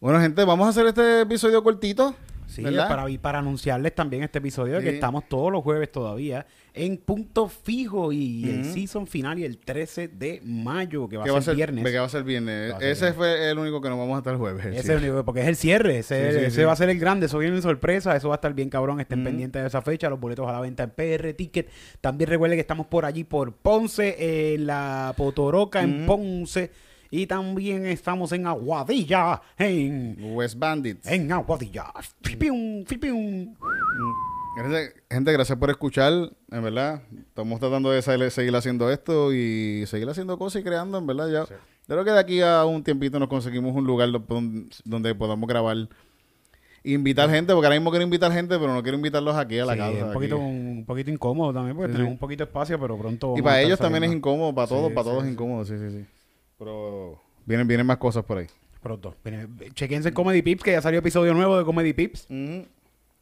bueno, 0.00 0.20
gente, 0.20 0.44
vamos 0.44 0.66
a 0.66 0.70
hacer 0.70 0.84
este 0.86 1.20
episodio 1.20 1.62
cortito. 1.62 2.16
Sí, 2.52 2.62
¿verdad? 2.62 2.88
para, 2.88 3.08
y 3.10 3.18
para 3.18 3.38
anunciarles 3.40 3.94
también 3.94 4.22
este 4.22 4.38
episodio 4.38 4.76
de 4.76 4.82
que 4.84 4.88
Sí. 4.90 4.94
estamos 4.96 5.28
todos 5.28 5.50
los 5.50 5.62
jueves 5.62 5.90
todavía 5.90 6.46
en 6.74 6.96
punto 6.96 7.48
fijo 7.48 8.12
y 8.12 8.48
el 8.48 8.60
Ujú. 8.62 8.72
season 8.72 9.06
final 9.06 9.38
y 9.38 9.44
el 9.44 9.58
13 9.58 10.08
de 10.08 10.40
mayo, 10.42 11.06
que 11.08 11.18
va, 11.18 11.24
a 11.24 11.30
va 11.32 11.42
ser 11.42 11.54
viernes. 11.54 11.84
Que 11.84 11.98
va 11.98 12.06
a 12.06 12.08
ser 12.08 12.24
viernes. 12.24 12.72
Va 12.72 12.76
a 12.76 12.80
ser 12.80 12.88
Ese 12.90 13.12
fue 13.12 13.50
el 13.50 13.58
único 13.58 13.80
que 13.82 13.88
nos 13.90 13.98
vamos 13.98 14.14
a 14.14 14.18
estar 14.18 14.32
el 14.32 14.38
jueves. 14.38 14.64
Ese 14.66 14.72
sí. 14.74 14.78
es 14.78 14.88
el 14.88 14.96
único- 15.10 15.24
porque 15.24 15.42
es 15.42 15.48
el 15.48 15.56
cierre, 15.56 15.98
ese, 15.98 16.32
Sí, 16.32 16.38
sí, 16.38 16.44
ese 16.46 16.60
sí. 16.60 16.64
va 16.64 16.72
a 16.72 16.76
ser 16.76 16.88
el 16.88 16.98
grande, 16.98 17.26
eso 17.26 17.38
viene 17.38 17.56
en 17.56 17.62
sorpresa, 17.62 18.16
eso 18.16 18.28
va 18.28 18.34
a 18.34 18.36
estar 18.36 18.54
bien 18.54 18.70
cabrón, 18.70 19.00
estén 19.00 19.22
pendientes 19.22 19.60
de 19.60 19.68
esa 19.68 19.82
fecha, 19.82 20.08
los 20.08 20.18
boletos 20.18 20.48
a 20.48 20.52
la 20.52 20.60
venta 20.60 20.82
en 20.84 20.90
PR 20.90 21.34
Ticket. 21.34 21.68
También 22.00 22.30
recuerden 22.30 22.56
que 22.56 22.62
estamos 22.62 22.86
por 22.86 23.04
allí 23.04 23.24
por 23.24 23.52
Ponce, 23.54 24.54
en 24.54 24.66
la 24.66 25.12
Potoroca 25.16 25.82
en. 25.82 26.06
Ponce 26.06 26.70
y 27.12 27.26
también 27.26 27.84
estamos 27.86 28.32
en 28.32 28.46
Aguadilla, 28.46 29.40
en, 29.58 30.16
West 30.34 30.58
Bandits. 30.58 31.06
en 31.06 31.30
Aguadilla. 31.30 31.92
Fipium, 32.22 32.84
fipium. 32.86 33.54
Gracias- 34.56 34.94
gente, 35.10 35.32
gracias 35.32 35.58
por 35.58 35.68
escuchar. 35.70 36.12
En 36.50 36.62
verdad, 36.62 37.02
estamos 37.28 37.60
tratando 37.60 37.90
de 37.90 38.02
seguir 38.30 38.56
haciendo 38.56 38.90
esto 38.90 39.32
y 39.32 39.84
seguir 39.86 40.08
haciendo 40.08 40.38
cosas 40.38 40.60
y 40.62 40.64
creando, 40.64 40.98
en 40.98 41.06
verdad. 41.06 41.28
Ya. 41.30 41.44
Yo 41.44 41.56
creo 41.86 42.04
que 42.04 42.10
de 42.12 42.18
aquí 42.18 42.40
a 42.40 42.64
un 42.64 42.82
tiempito 42.82 43.18
nos 43.18 43.28
conseguimos 43.28 43.74
un 43.76 43.84
lugar 43.84 44.10
do- 44.10 44.24
don- 44.26 44.68
donde 44.84 45.14
podamos 45.14 45.46
grabar. 45.48 45.76
Invitar 46.84 47.30
gente, 47.30 47.52
porque 47.52 47.66
ahora 47.66 47.78
mismo 47.78 47.90
quiero 47.90 48.04
invitar 48.04 48.32
gente, 48.32 48.58
pero 48.58 48.74
no 48.74 48.82
quiero 48.82 48.96
invitarlos 48.96 49.36
aquí 49.36 49.58
a 49.58 49.64
la 49.66 49.74
Sí, 49.74 49.78
casa. 49.78 49.92
un 49.92 50.02
aquí. 50.04 50.12
poquito, 50.14 50.36
un 50.38 50.84
poquito 50.86 51.10
incómodo 51.10 51.52
también, 51.52 51.76
porque 51.76 51.90
Sí, 51.90 51.92
tenemos 51.92 52.10
sí. 52.10 52.12
un 52.14 52.18
poquito 52.18 52.44
de 52.44 52.48
espacio, 52.48 52.80
pero 52.80 52.98
pronto. 52.98 53.26
Y 53.28 53.40
vamos 53.40 53.42
para 53.44 53.60
ellos 53.62 53.78
también 53.78 54.02
es 54.04 54.12
incómodo, 54.12 54.52
para 54.54 54.66
todos, 54.66 54.88
Sí, 54.88 54.94
para 54.94 55.04
sí, 55.04 55.10
todos 55.10 55.22
es 55.22 55.28
sí. 55.28 55.32
incómodo, 55.32 55.64
sí, 55.64 55.74
sí, 55.78 55.90
sí. 55.90 56.04
Pero 56.64 57.20
vienen, 57.44 57.66
vienen 57.66 57.86
más 57.86 57.96
cosas 57.98 58.24
por 58.24 58.38
ahí. 58.38 58.46
Pronto. 58.80 59.14
Chequense 59.74 60.12
Comedy 60.12 60.42
Pips, 60.42 60.62
que 60.62 60.72
ya 60.72 60.82
salió 60.82 60.98
episodio 61.00 61.34
nuevo 61.34 61.56
de 61.58 61.64
Comedy 61.64 61.92
Pips. 61.92 62.26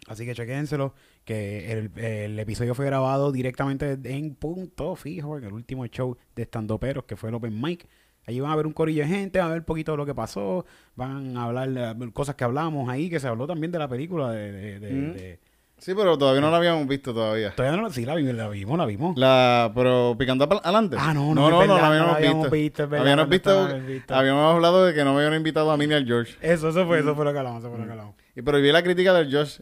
Así 0.08 0.24
que 0.24 0.34
chequénselo, 0.34 0.94
que 1.24 1.70
el, 1.72 1.90
el 1.98 2.38
episodio 2.38 2.74
fue 2.74 2.86
grabado 2.86 3.30
directamente 3.32 3.98
en 4.04 4.34
punto 4.34 4.96
fijo, 4.96 5.36
en 5.38 5.44
el 5.44 5.52
último 5.52 5.86
show 5.86 6.16
de 6.34 6.42
Estandoperos, 6.42 7.04
que 7.04 7.16
fue 7.16 7.28
el 7.28 7.34
Open 7.34 7.60
Mic. 7.60 7.86
Allí 8.26 8.40
van 8.40 8.50
a 8.52 8.56
ver 8.56 8.66
un 8.66 8.72
corillo 8.72 9.02
de 9.02 9.08
gente, 9.08 9.38
van 9.38 9.48
a 9.48 9.50
ver 9.52 9.60
un 9.60 9.64
poquito 9.66 9.92
de 9.92 9.98
lo 9.98 10.06
que 10.06 10.14
pasó, 10.14 10.64
van 10.96 11.36
a 11.36 11.44
hablar 11.44 11.70
de 11.96 12.12
cosas 12.12 12.34
que 12.34 12.44
hablamos 12.44 12.88
ahí, 12.88 13.08
que 13.10 13.20
se 13.20 13.28
habló 13.28 13.46
también 13.46 13.70
de 13.72 13.78
la 13.78 13.88
película 13.88 14.30
de... 14.32 14.52
de- 14.52 14.80
de- 14.80 14.92
Mm. 14.92 15.12
de- 15.14 15.40
Sí, 15.80 15.94
pero 15.94 16.18
todavía 16.18 16.42
no 16.42 16.50
la 16.50 16.58
habíamos 16.58 16.86
visto 16.86 17.14
todavía. 17.14 17.54
Todavía 17.54 17.78
no 17.80 17.88
la, 17.88 17.92
sí, 17.94 18.04
la, 18.04 18.14
vi- 18.14 18.30
la 18.34 18.48
vimos, 18.48 18.76
la 18.78 18.84
vimos. 18.84 19.16
La, 19.16 19.72
pero 19.74 20.14
picando 20.18 20.44
adelante. 20.44 20.96
Ah, 20.98 21.14
no, 21.14 21.34
no, 21.34 21.48
no, 21.48 21.50
no, 21.50 21.58
verdad, 21.60 21.74
la 21.76 21.80
no 21.80 21.86
habíamos 21.86 22.10
la 22.12 22.16
habíamos 22.18 22.50
visto. 22.50 22.84
visto, 22.84 22.96
habíamos 22.96 23.28
visto, 23.30 23.50
habíamos 23.50 23.86
visto. 23.86 24.14
habíamos 24.14 24.54
hablado 24.54 24.84
de 24.84 24.92
que 24.94 25.04
no 25.04 25.14
me 25.14 25.20
habían 25.24 25.34
invitado 25.38 25.70
a 25.70 25.78
mí 25.78 25.86
ni 25.86 25.94
al 25.94 26.04
George. 26.04 26.36
Eso, 26.42 26.68
eso 26.68 26.86
fue, 26.86 26.98
eso 27.00 27.14
fue 27.16 27.24
lo 27.24 27.32
que 27.32 27.38
hablamos, 27.38 27.60
eso 27.62 27.70
fue 27.70 27.78
lo 27.78 27.86
que 27.86 27.92
hablamos. 27.92 28.14
Y 28.36 28.42
pero 28.42 28.60
vi 28.60 28.70
la 28.70 28.82
crítica 28.82 29.14
del 29.14 29.32
Josh 29.34 29.60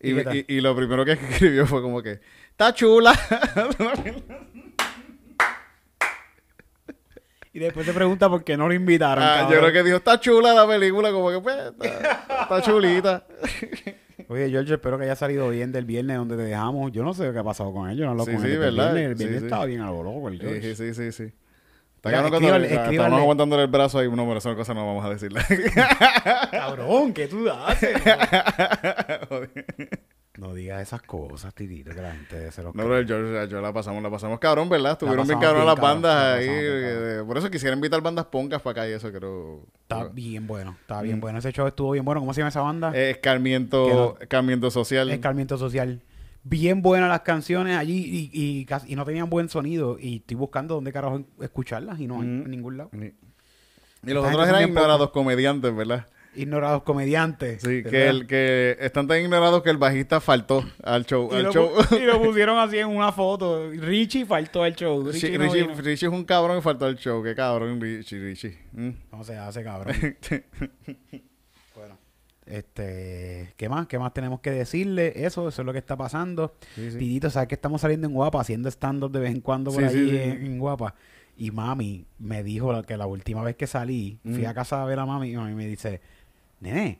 y, 0.00 0.54
¿Y 0.54 0.60
lo 0.60 0.76
primero 0.76 1.02
que 1.04 1.12
escribió 1.30 1.66
fue 1.66 1.80
como 1.80 2.02
que 2.02 2.20
está 2.50 2.74
chula. 2.74 3.14
Y 7.54 7.60
después 7.60 7.86
te 7.86 7.92
pregunta 7.92 8.28
por 8.28 8.42
qué 8.42 8.56
no 8.56 8.66
lo 8.68 8.74
invitaron. 8.74 9.22
Ah, 9.24 9.48
yo 9.50 9.60
creo 9.60 9.72
que 9.72 9.82
dijo 9.84 9.96
está 9.98 10.18
chula 10.20 10.52
la 10.52 10.66
película, 10.66 11.10
como 11.12 11.30
que 11.30 11.40
pues 11.40 11.56
está, 11.56 12.42
está 12.42 12.62
chulita. 12.62 13.24
Oye, 14.28 14.50
George, 14.50 14.74
espero 14.74 14.98
que 14.98 15.04
haya 15.04 15.16
salido 15.16 15.48
bien 15.50 15.70
del 15.72 15.84
viernes 15.84 16.16
donde 16.16 16.36
te 16.36 16.42
dejamos. 16.42 16.90
Yo 16.92 17.02
no 17.04 17.14
sé 17.14 17.30
qué 17.32 17.38
ha 17.38 17.44
pasado 17.44 17.72
con 17.72 17.88
ellos, 17.90 18.04
no 18.06 18.12
hablo 18.12 18.24
Sí, 18.24 18.32
con 18.32 18.40
sí, 18.40 18.46
él 18.46 18.52
desde 18.54 18.68
el 18.68 18.76
¿verdad? 18.76 18.94
viernes. 18.94 19.10
El 19.12 19.18
viernes 19.18 19.40
sí. 19.40 19.46
estaba 19.46 19.64
bien 19.66 19.80
a 19.82 19.86
lo 19.90 20.02
loco 20.02 20.28
el 20.28 20.40
George. 20.40 20.62
Sí, 20.62 20.74
sí, 20.76 20.94
sí, 20.94 21.12
sí. 21.12 21.32
Está 21.96 22.10
estamos 22.90 23.20
aguantándole 23.20 23.62
el 23.62 23.68
brazo 23.70 23.98
ahí. 23.98 24.08
No, 24.10 24.26
pero 24.26 24.36
esa 24.36 24.54
cosa 24.54 24.74
no 24.74 24.86
vamos 24.86 25.04
a 25.06 25.10
decirle. 25.10 25.40
Cabrón, 26.50 27.14
¿qué 27.14 27.26
tú 27.28 27.48
haces? 27.50 27.96
No 30.36 30.52
digas 30.52 30.82
esas 30.82 31.00
cosas, 31.02 31.54
titito, 31.54 31.94
que 31.94 32.00
la 32.02 32.10
gente 32.12 32.50
se 32.50 32.60
los 32.62 32.74
No, 32.74 32.82
pero 32.82 33.02
yo 33.02 33.60
la 33.60 33.72
pasamos, 33.72 34.02
la 34.02 34.10
pasamos 34.10 34.40
cabrón, 34.40 34.68
¿verdad? 34.68 34.92
Estuvieron 34.92 35.26
bien 35.28 35.38
cabrón 35.38 35.64
las 35.64 35.78
bandas 35.78 36.38
ahí. 36.38 37.24
por 37.24 37.38
eso 37.38 37.48
quisiera 37.50 37.74
invitar 37.76 38.00
bandas 38.00 38.26
poncas 38.26 38.60
para 38.60 38.82
acá 38.82 38.88
y 38.90 38.92
eso, 38.94 39.12
creo. 39.12 39.64
Está 39.82 40.08
bien 40.08 40.46
bueno, 40.48 40.76
está 40.80 41.02
bien 41.02 41.20
bueno. 41.20 41.38
Ese 41.38 41.52
show 41.52 41.66
estuvo 41.68 41.92
bien 41.92 42.04
bueno. 42.04 42.20
¿Cómo 42.20 42.34
se 42.34 42.40
llama 42.40 42.48
esa 42.48 42.62
banda? 42.62 42.90
Eh, 42.94 43.10
Escarmiento, 43.10 44.18
escarmiento 44.20 44.70
social. 44.72 45.08
Escarmiento 45.10 45.56
Social. 45.56 46.02
Bien 46.46 46.82
buenas 46.82 47.08
las 47.08 47.20
canciones 47.22 47.78
allí 47.78 47.96
y, 48.04 48.30
y, 48.32 48.64
casi- 48.66 48.92
y 48.92 48.96
no 48.96 49.04
tenían 49.04 49.30
buen 49.30 49.48
sonido. 49.48 49.98
Y 49.98 50.16
estoy 50.16 50.36
buscando 50.36 50.74
dónde 50.74 50.92
carajo 50.92 51.22
escucharlas 51.40 52.00
y 52.00 52.06
no 52.06 52.16
hay 52.20 52.26
Mm. 52.26 52.42
en 52.42 52.50
ningún 52.50 52.76
lado. 52.76 52.90
Y 52.92 54.10
los 54.12 54.26
otros 54.26 54.46
eran 54.48 54.68
ignorados 54.68 55.10
comediantes, 55.10 55.74
¿verdad? 55.74 56.06
Ignorados 56.36 56.82
comediantes. 56.82 57.62
Sí, 57.62 57.82
¿verdad? 57.82 57.90
que, 57.90 58.08
el, 58.08 58.26
que 58.26 58.76
están 58.80 59.06
tan 59.06 59.20
ignorados 59.20 59.62
que 59.62 59.70
el 59.70 59.76
bajista 59.76 60.20
faltó 60.20 60.64
al 60.82 61.04
show. 61.06 61.28
Y 61.32 61.36
al 61.36 61.42
lo, 61.44 61.52
show. 61.52 61.70
pu- 61.76 62.00
y 62.00 62.04
lo 62.04 62.20
pusieron 62.22 62.58
así 62.58 62.78
en 62.78 62.88
una 62.88 63.12
foto. 63.12 63.70
Richie 63.70 64.24
faltó 64.26 64.62
al 64.62 64.74
show. 64.74 65.04
Richie, 65.10 65.38
no 65.38 65.52
es 65.54 66.02
un 66.04 66.24
cabrón 66.24 66.58
y 66.58 66.60
faltó 66.62 66.86
al 66.86 66.96
show. 66.96 67.22
Qué 67.22 67.34
cabrón, 67.34 67.80
Richie, 67.80 68.18
Richie. 68.18 68.58
Mm. 68.72 68.90
¿Cómo 69.10 69.24
se 69.24 69.36
hace, 69.36 69.62
cabrón? 69.64 69.94
bueno. 71.74 71.98
Este, 72.46 73.54
¿qué 73.56 73.68
más? 73.68 73.86
¿Qué 73.86 73.98
más 73.98 74.12
tenemos 74.12 74.40
que 74.40 74.50
decirle? 74.50 75.12
Eso, 75.24 75.48
eso 75.48 75.62
es 75.62 75.66
lo 75.66 75.72
que 75.72 75.78
está 75.78 75.96
pasando. 75.96 76.54
Sí, 76.74 76.90
sí. 76.90 76.98
Tidito, 76.98 77.30
¿sabes 77.30 77.48
que 77.48 77.54
estamos 77.54 77.80
saliendo 77.80 78.06
en 78.06 78.12
Guapa? 78.14 78.40
Haciendo 78.40 78.68
stand-up 78.68 79.10
de 79.12 79.20
vez 79.20 79.30
en 79.30 79.40
cuando 79.40 79.70
por 79.72 79.82
ahí. 79.84 80.10
En, 80.16 80.44
en 80.46 80.58
Guapa. 80.58 80.94
Y 81.36 81.50
mami 81.50 82.06
me 82.18 82.44
dijo 82.44 82.80
que 82.84 82.96
la 82.96 83.06
última 83.06 83.42
vez 83.42 83.56
que 83.56 83.66
salí, 83.66 84.18
fui 84.22 84.42
Mm. 84.42 84.46
a 84.46 84.54
casa 84.54 84.82
a 84.82 84.86
ver 84.86 84.98
a 85.00 85.06
mami 85.06 85.30
y 85.32 85.36
mami 85.36 85.54
me 85.54 85.66
dice, 85.66 86.00
nene, 86.64 86.98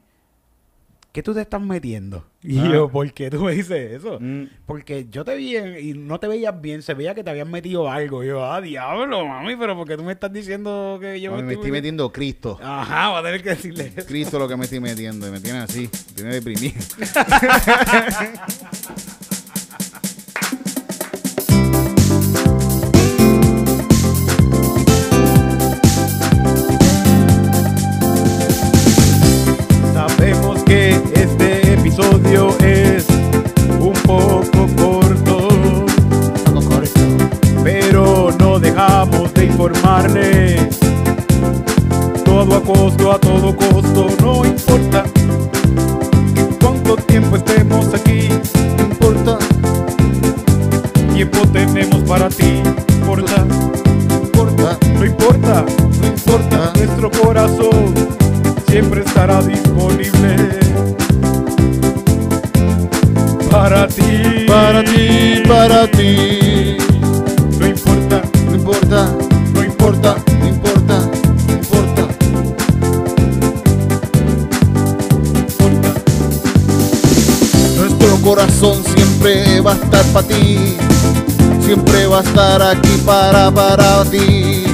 ¿qué 1.12 1.22
tú 1.22 1.32
te 1.34 1.40
estás 1.40 1.60
metiendo? 1.60 2.24
Y 2.42 2.58
Ah. 2.58 2.68
yo, 2.72 2.88
¿por 2.90 3.10
qué 3.12 3.30
tú 3.30 3.42
me 3.44 3.52
dices 3.52 3.92
eso? 3.92 4.18
Mm. 4.20 4.44
Porque 4.66 5.06
yo 5.10 5.24
te 5.24 5.34
vi 5.36 5.56
en- 5.56 5.78
y 5.78 5.92
no 5.94 6.18
te 6.20 6.28
veías 6.28 6.60
bien, 6.60 6.82
se 6.82 6.92
veía 6.94 7.14
que 7.14 7.24
te 7.24 7.30
habían 7.30 7.50
metido 7.50 7.90
algo. 7.90 8.22
Y 8.22 8.28
yo, 8.28 8.44
ah, 8.44 8.60
diablo, 8.60 9.26
mami, 9.26 9.56
pero 9.56 9.74
¿por 9.76 9.86
qué 9.88 9.96
tú 9.96 10.04
me 10.04 10.12
estás 10.12 10.32
diciendo 10.32 10.98
que 11.00 11.20
yo 11.20 11.30
Mami, 11.30 11.42
me 11.44 11.52
estoy 11.54 11.70
metiendo 11.70 12.12
Cristo. 12.12 12.58
Ajá, 12.62 13.10
voy 13.10 13.20
a 13.20 13.22
tener 13.22 13.42
que 13.42 13.50
decirle 13.50 13.92
eso. 13.96 14.06
Cristo 14.06 14.38
lo 14.38 14.46
que 14.48 14.56
me 14.56 14.64
estoy 14.64 14.80
metiendo. 14.80 15.26
Y 15.26 15.30
me 15.30 15.40
tiene 15.40 15.58
así. 15.60 15.88
Me 16.08 16.14
tiene 16.14 16.34
deprimido. 16.34 16.74
Nuestro 78.04 78.30
corazón 78.30 78.82
siempre 78.94 79.62
va 79.62 79.72
a 79.72 79.74
estar 79.76 80.04
para 80.06 80.26
ti. 80.26 80.76
Siempre 81.64 82.06
va 82.06 82.18
a 82.18 82.22
estar 82.22 82.60
aquí 82.60 83.00
para, 83.06 83.50
para 83.50 84.04
ti. 84.04 84.64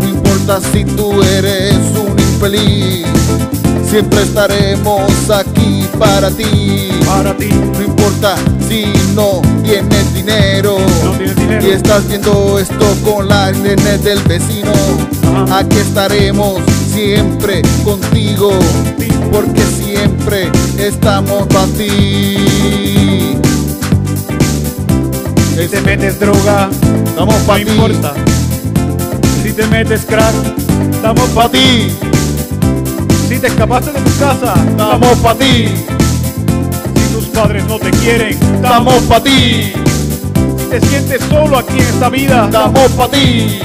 No 0.00 0.08
importa 0.08 0.60
si 0.72 0.84
tú 0.84 1.22
eres 1.22 1.76
un 1.94 2.18
infeliz. 2.18 3.06
Siempre 3.90 4.22
estaremos 4.22 5.28
aquí 5.28 5.86
para 5.98 6.30
ti. 6.30 6.88
Para 7.04 7.36
ti. 7.36 7.50
No 7.50 7.82
importa 7.82 8.36
si 8.66 8.86
no 9.14 9.42
tienes 9.62 10.14
dinero. 10.14 10.78
No 11.04 11.10
tienes 11.12 11.36
dinero. 11.36 11.66
Y 11.66 11.70
estás 11.72 12.08
viendo 12.08 12.58
esto 12.58 12.86
con 13.04 13.28
la 13.28 13.50
internet 13.50 14.00
del 14.02 14.20
vecino. 14.22 14.72
Ajá. 15.24 15.58
Aquí 15.58 15.76
estaremos 15.76 16.62
siempre 16.90 17.60
contigo. 17.84 18.50
Porque 19.36 19.60
siempre 19.60 20.50
estamos 20.78 21.46
para 21.48 21.66
ti. 21.66 23.36
Si 25.54 25.68
te 25.68 25.80
metes 25.82 26.18
droga, 26.18 26.70
Estamos 27.04 27.34
no 27.34 27.46
para 27.46 27.62
ti. 27.62 27.70
importa. 27.70 28.14
Si 29.42 29.52
te 29.52 29.66
metes 29.66 30.06
crack, 30.06 30.34
estamos 30.90 31.28
Para 31.34 31.50
ti. 31.50 31.92
Si 33.28 33.38
te 33.38 33.48
escapaste 33.48 33.92
de 33.92 34.00
tu 34.00 34.18
casa, 34.18 34.54
Estamos 34.70 35.18
para 35.18 35.38
ti. 35.38 35.68
Si 36.94 37.14
tus 37.14 37.26
padres 37.26 37.62
no 37.68 37.78
te 37.78 37.90
quieren, 37.90 38.38
Estamos 38.54 39.02
para 39.02 39.22
ti. 39.22 39.72
Si 40.58 40.64
te 40.70 40.80
sientes 40.80 41.20
solo 41.28 41.58
aquí 41.58 41.74
en 41.78 41.86
esta 41.86 42.08
vida, 42.08 42.46
Estamos 42.46 42.90
para 42.92 43.10
ti. 43.10 43.60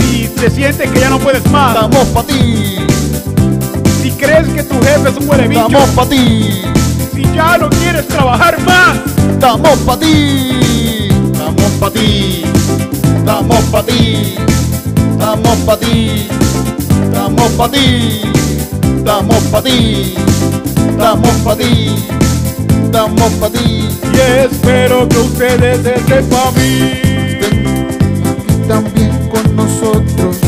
si 0.00 0.26
te 0.40 0.50
sientes 0.50 0.90
que 0.90 0.98
ya 0.98 1.10
no 1.10 1.20
puedes 1.20 1.48
más, 1.52 1.76
Estamos 1.76 2.06
para 2.08 2.26
ti. 2.26 2.76
Crees 4.16 4.48
que 4.48 4.62
tu 4.62 4.74
jefe 4.82 5.08
es 5.08 5.16
un 5.16 5.28
huele 5.28 5.48
bicho, 5.48 5.66
Estamos 5.66 5.88
para 5.90 6.08
ti. 6.08 6.62
si 7.14 7.22
ya 7.34 7.58
no 7.58 7.68
quieres 7.70 8.06
trabajar 8.08 8.60
más, 8.62 8.96
Estamos 9.36 9.78
para 9.80 10.00
ti. 10.00 11.08
Estamos 11.32 11.72
para 11.78 11.92
ti. 11.92 12.44
Estamos 13.18 13.64
para 13.64 13.86
ti. 13.86 14.34
Estamos 15.12 15.56
para 15.58 15.78
ti. 15.78 16.28
Estamos 17.04 17.52
para 17.52 17.70
ti. 17.72 18.22
Estamos 18.98 19.44
para 19.44 19.62
ti. 19.62 20.14
Estamos 20.88 21.36
para 21.44 21.56
ti. 21.56 21.96
Estamos 22.84 23.32
para 23.32 23.52
ti. 23.52 23.88
y 24.12 24.18
espero 24.40 25.08
que 25.08 25.18
ustedes 25.18 25.84
estén 25.84 26.26
para 26.30 26.50
mí. 26.52 26.92
Aquí 28.38 28.68
también 28.68 29.28
con 29.28 29.56
nosotros. 29.56 30.45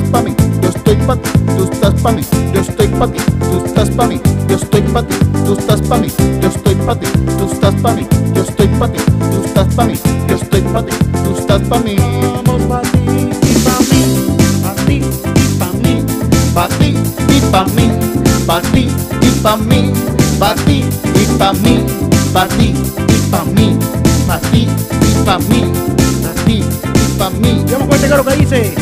Estás 0.00 0.10
pa' 0.10 0.22
mí. 0.22 0.34
Yo 0.62 0.68
estoy 0.68 0.96
pa' 0.96 1.16
ti, 1.16 1.30
tú 1.56 1.64
estás 1.64 1.94
pa' 2.00 2.12
mí. 2.12 2.22
Yo 2.52 2.60
estoy 2.60 2.88
pa' 2.88 3.06
ti, 3.06 3.18
tú 3.50 3.64
estás 3.64 3.90
pa' 3.90 4.06
mí. 4.06 4.20
Yo 4.48 4.56
estoy 4.56 4.82
pa' 4.82 5.02
ti, 5.02 5.14
tú 5.44 5.52
estás 5.52 5.80
pa' 5.82 5.98
mí. 5.98 6.08
Yo 6.40 6.48
estoy 6.48 6.74
pa' 6.74 6.94
ti, 6.94 7.06
tú 7.38 7.44
estás 7.52 7.74
pa' 7.74 7.92
mí. 7.94 8.06
Yo 8.34 8.42
estoy 8.42 8.68
pa' 8.68 8.88
ti, 8.88 8.98
tú 9.30 9.44
estás 9.44 9.74
pa' 9.74 9.84
mí. 9.84 9.94
Yo 10.28 10.36
estoy 10.36 10.60
pa' 10.62 10.82
ti, 10.82 10.92
tú 11.24 11.34
estás 11.38 11.62
pa' 11.62 11.78
mí. 11.78 11.96
Vamos 12.46 12.62
pa' 12.62 12.82
ti 12.82 12.98
y 13.50 13.58
pa' 13.64 13.80
mí, 13.90 14.02
pa' 14.62 14.74
ti 14.86 14.96
y 14.96 15.58
pa' 15.58 15.72
mí. 15.82 16.04
Pa' 16.54 16.68
ti 16.78 16.96
y 17.30 17.40
pa' 17.52 17.64
mí, 17.66 17.90
pa' 18.46 18.60
ti 18.72 18.88
y 19.22 19.30
pa' 19.42 19.56
mí, 19.56 19.92
pa' 20.38 20.54
ti 20.54 20.84
y 21.14 21.38
pa' 21.38 21.52
mí, 21.52 21.84
pa' 22.32 22.46
ti 22.46 22.74
y 23.08 23.30
pa' 23.30 23.44
mí, 23.44 23.76
pa' 24.26 24.38
ti 24.50 24.66
y 24.66 25.24
pa' 25.24 25.38
mí, 25.38 25.62
pa' 26.22 26.44
ti 26.44 26.56
y 26.56 27.18
pa' 27.18 27.30
mí. 27.30 27.64
Cuenta 27.88 28.08
que 28.08 28.16
lo 28.16 28.24
que 28.24 28.36
dice, 28.36 28.74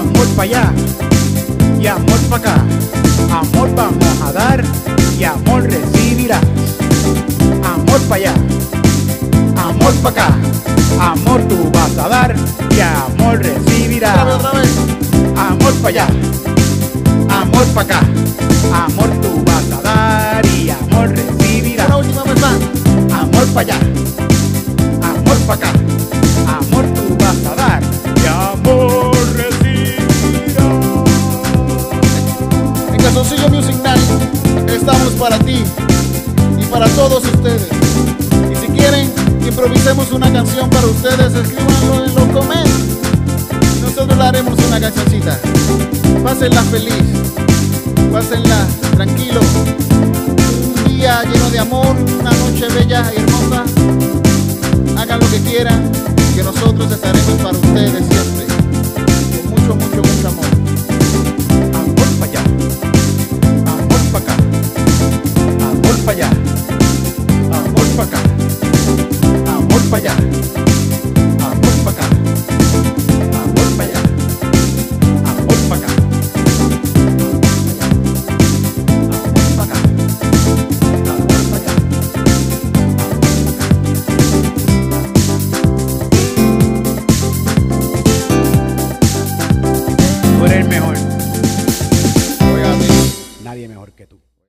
amor 0.00 0.26
para 0.28 0.42
allá 0.42 0.72
y 1.78 1.86
amor 1.86 2.18
para 2.30 2.36
acá, 2.36 2.64
amor 3.32 3.70
vamos 3.74 4.22
a 4.24 4.32
dar 4.32 4.64
y 5.18 5.24
amor 5.24 5.62
recibirás, 5.64 6.40
amor 7.62 8.00
para 8.08 8.16
allá, 8.16 8.34
amor 9.56 9.92
para 10.02 10.24
acá, 10.24 10.38
amor 11.00 11.42
tú 11.48 11.70
vas 11.72 11.98
a 11.98 12.08
dar 12.08 12.34
y 12.74 12.80
amor 12.80 13.42
recibirás, 13.42 14.16
amor 15.36 15.74
para 15.82 15.88
allá, 15.88 16.06
amor 17.28 17.66
para 17.74 17.98
acá, 17.98 18.00
amor 18.72 19.10
tú 19.20 19.44
vas 19.44 19.78
a 19.78 19.82
dar 19.82 20.46
y 20.46 20.70
amor 20.70 21.10
recibirás, 21.10 21.90
amor 21.90 23.46
para 23.52 23.60
allá, 23.60 23.89
estamos 34.80 35.12
para 35.12 35.38
ti 35.40 35.62
y 36.58 36.64
para 36.66 36.88
todos 36.88 37.22
ustedes. 37.24 37.68
Y 38.50 38.56
si 38.56 38.66
quieren 38.72 39.12
que 39.42 39.48
improvisemos 39.48 40.10
una 40.10 40.32
canción 40.32 40.70
para 40.70 40.86
ustedes, 40.86 41.34
escríbanlo 41.34 42.04
en 42.04 42.14
los 42.14 42.24
comments. 42.28 42.70
Nosotros 43.82 44.16
le 44.16 44.24
haremos 44.24 44.58
una 44.66 44.80
cancioncita. 44.80 45.38
Pásenla 46.24 46.62
feliz, 46.62 47.04
pásenla 48.10 48.66
tranquilo. 48.92 49.40
Un 50.74 50.96
día 50.96 51.22
lleno 51.24 51.50
de 51.50 51.58
amor, 51.58 51.94
una 52.18 52.30
noche 52.30 52.66
bella 52.74 53.12
y 53.14 53.20
hermosa. 53.20 53.64
Hagan 54.98 55.20
lo 55.20 55.30
que 55.30 55.40
quieran, 55.40 55.92
que 56.34 56.42
nosotros 56.42 56.90
estaremos 56.90 57.34
para 57.42 57.58
ustedes 57.58 58.06
siempre. 58.06 58.49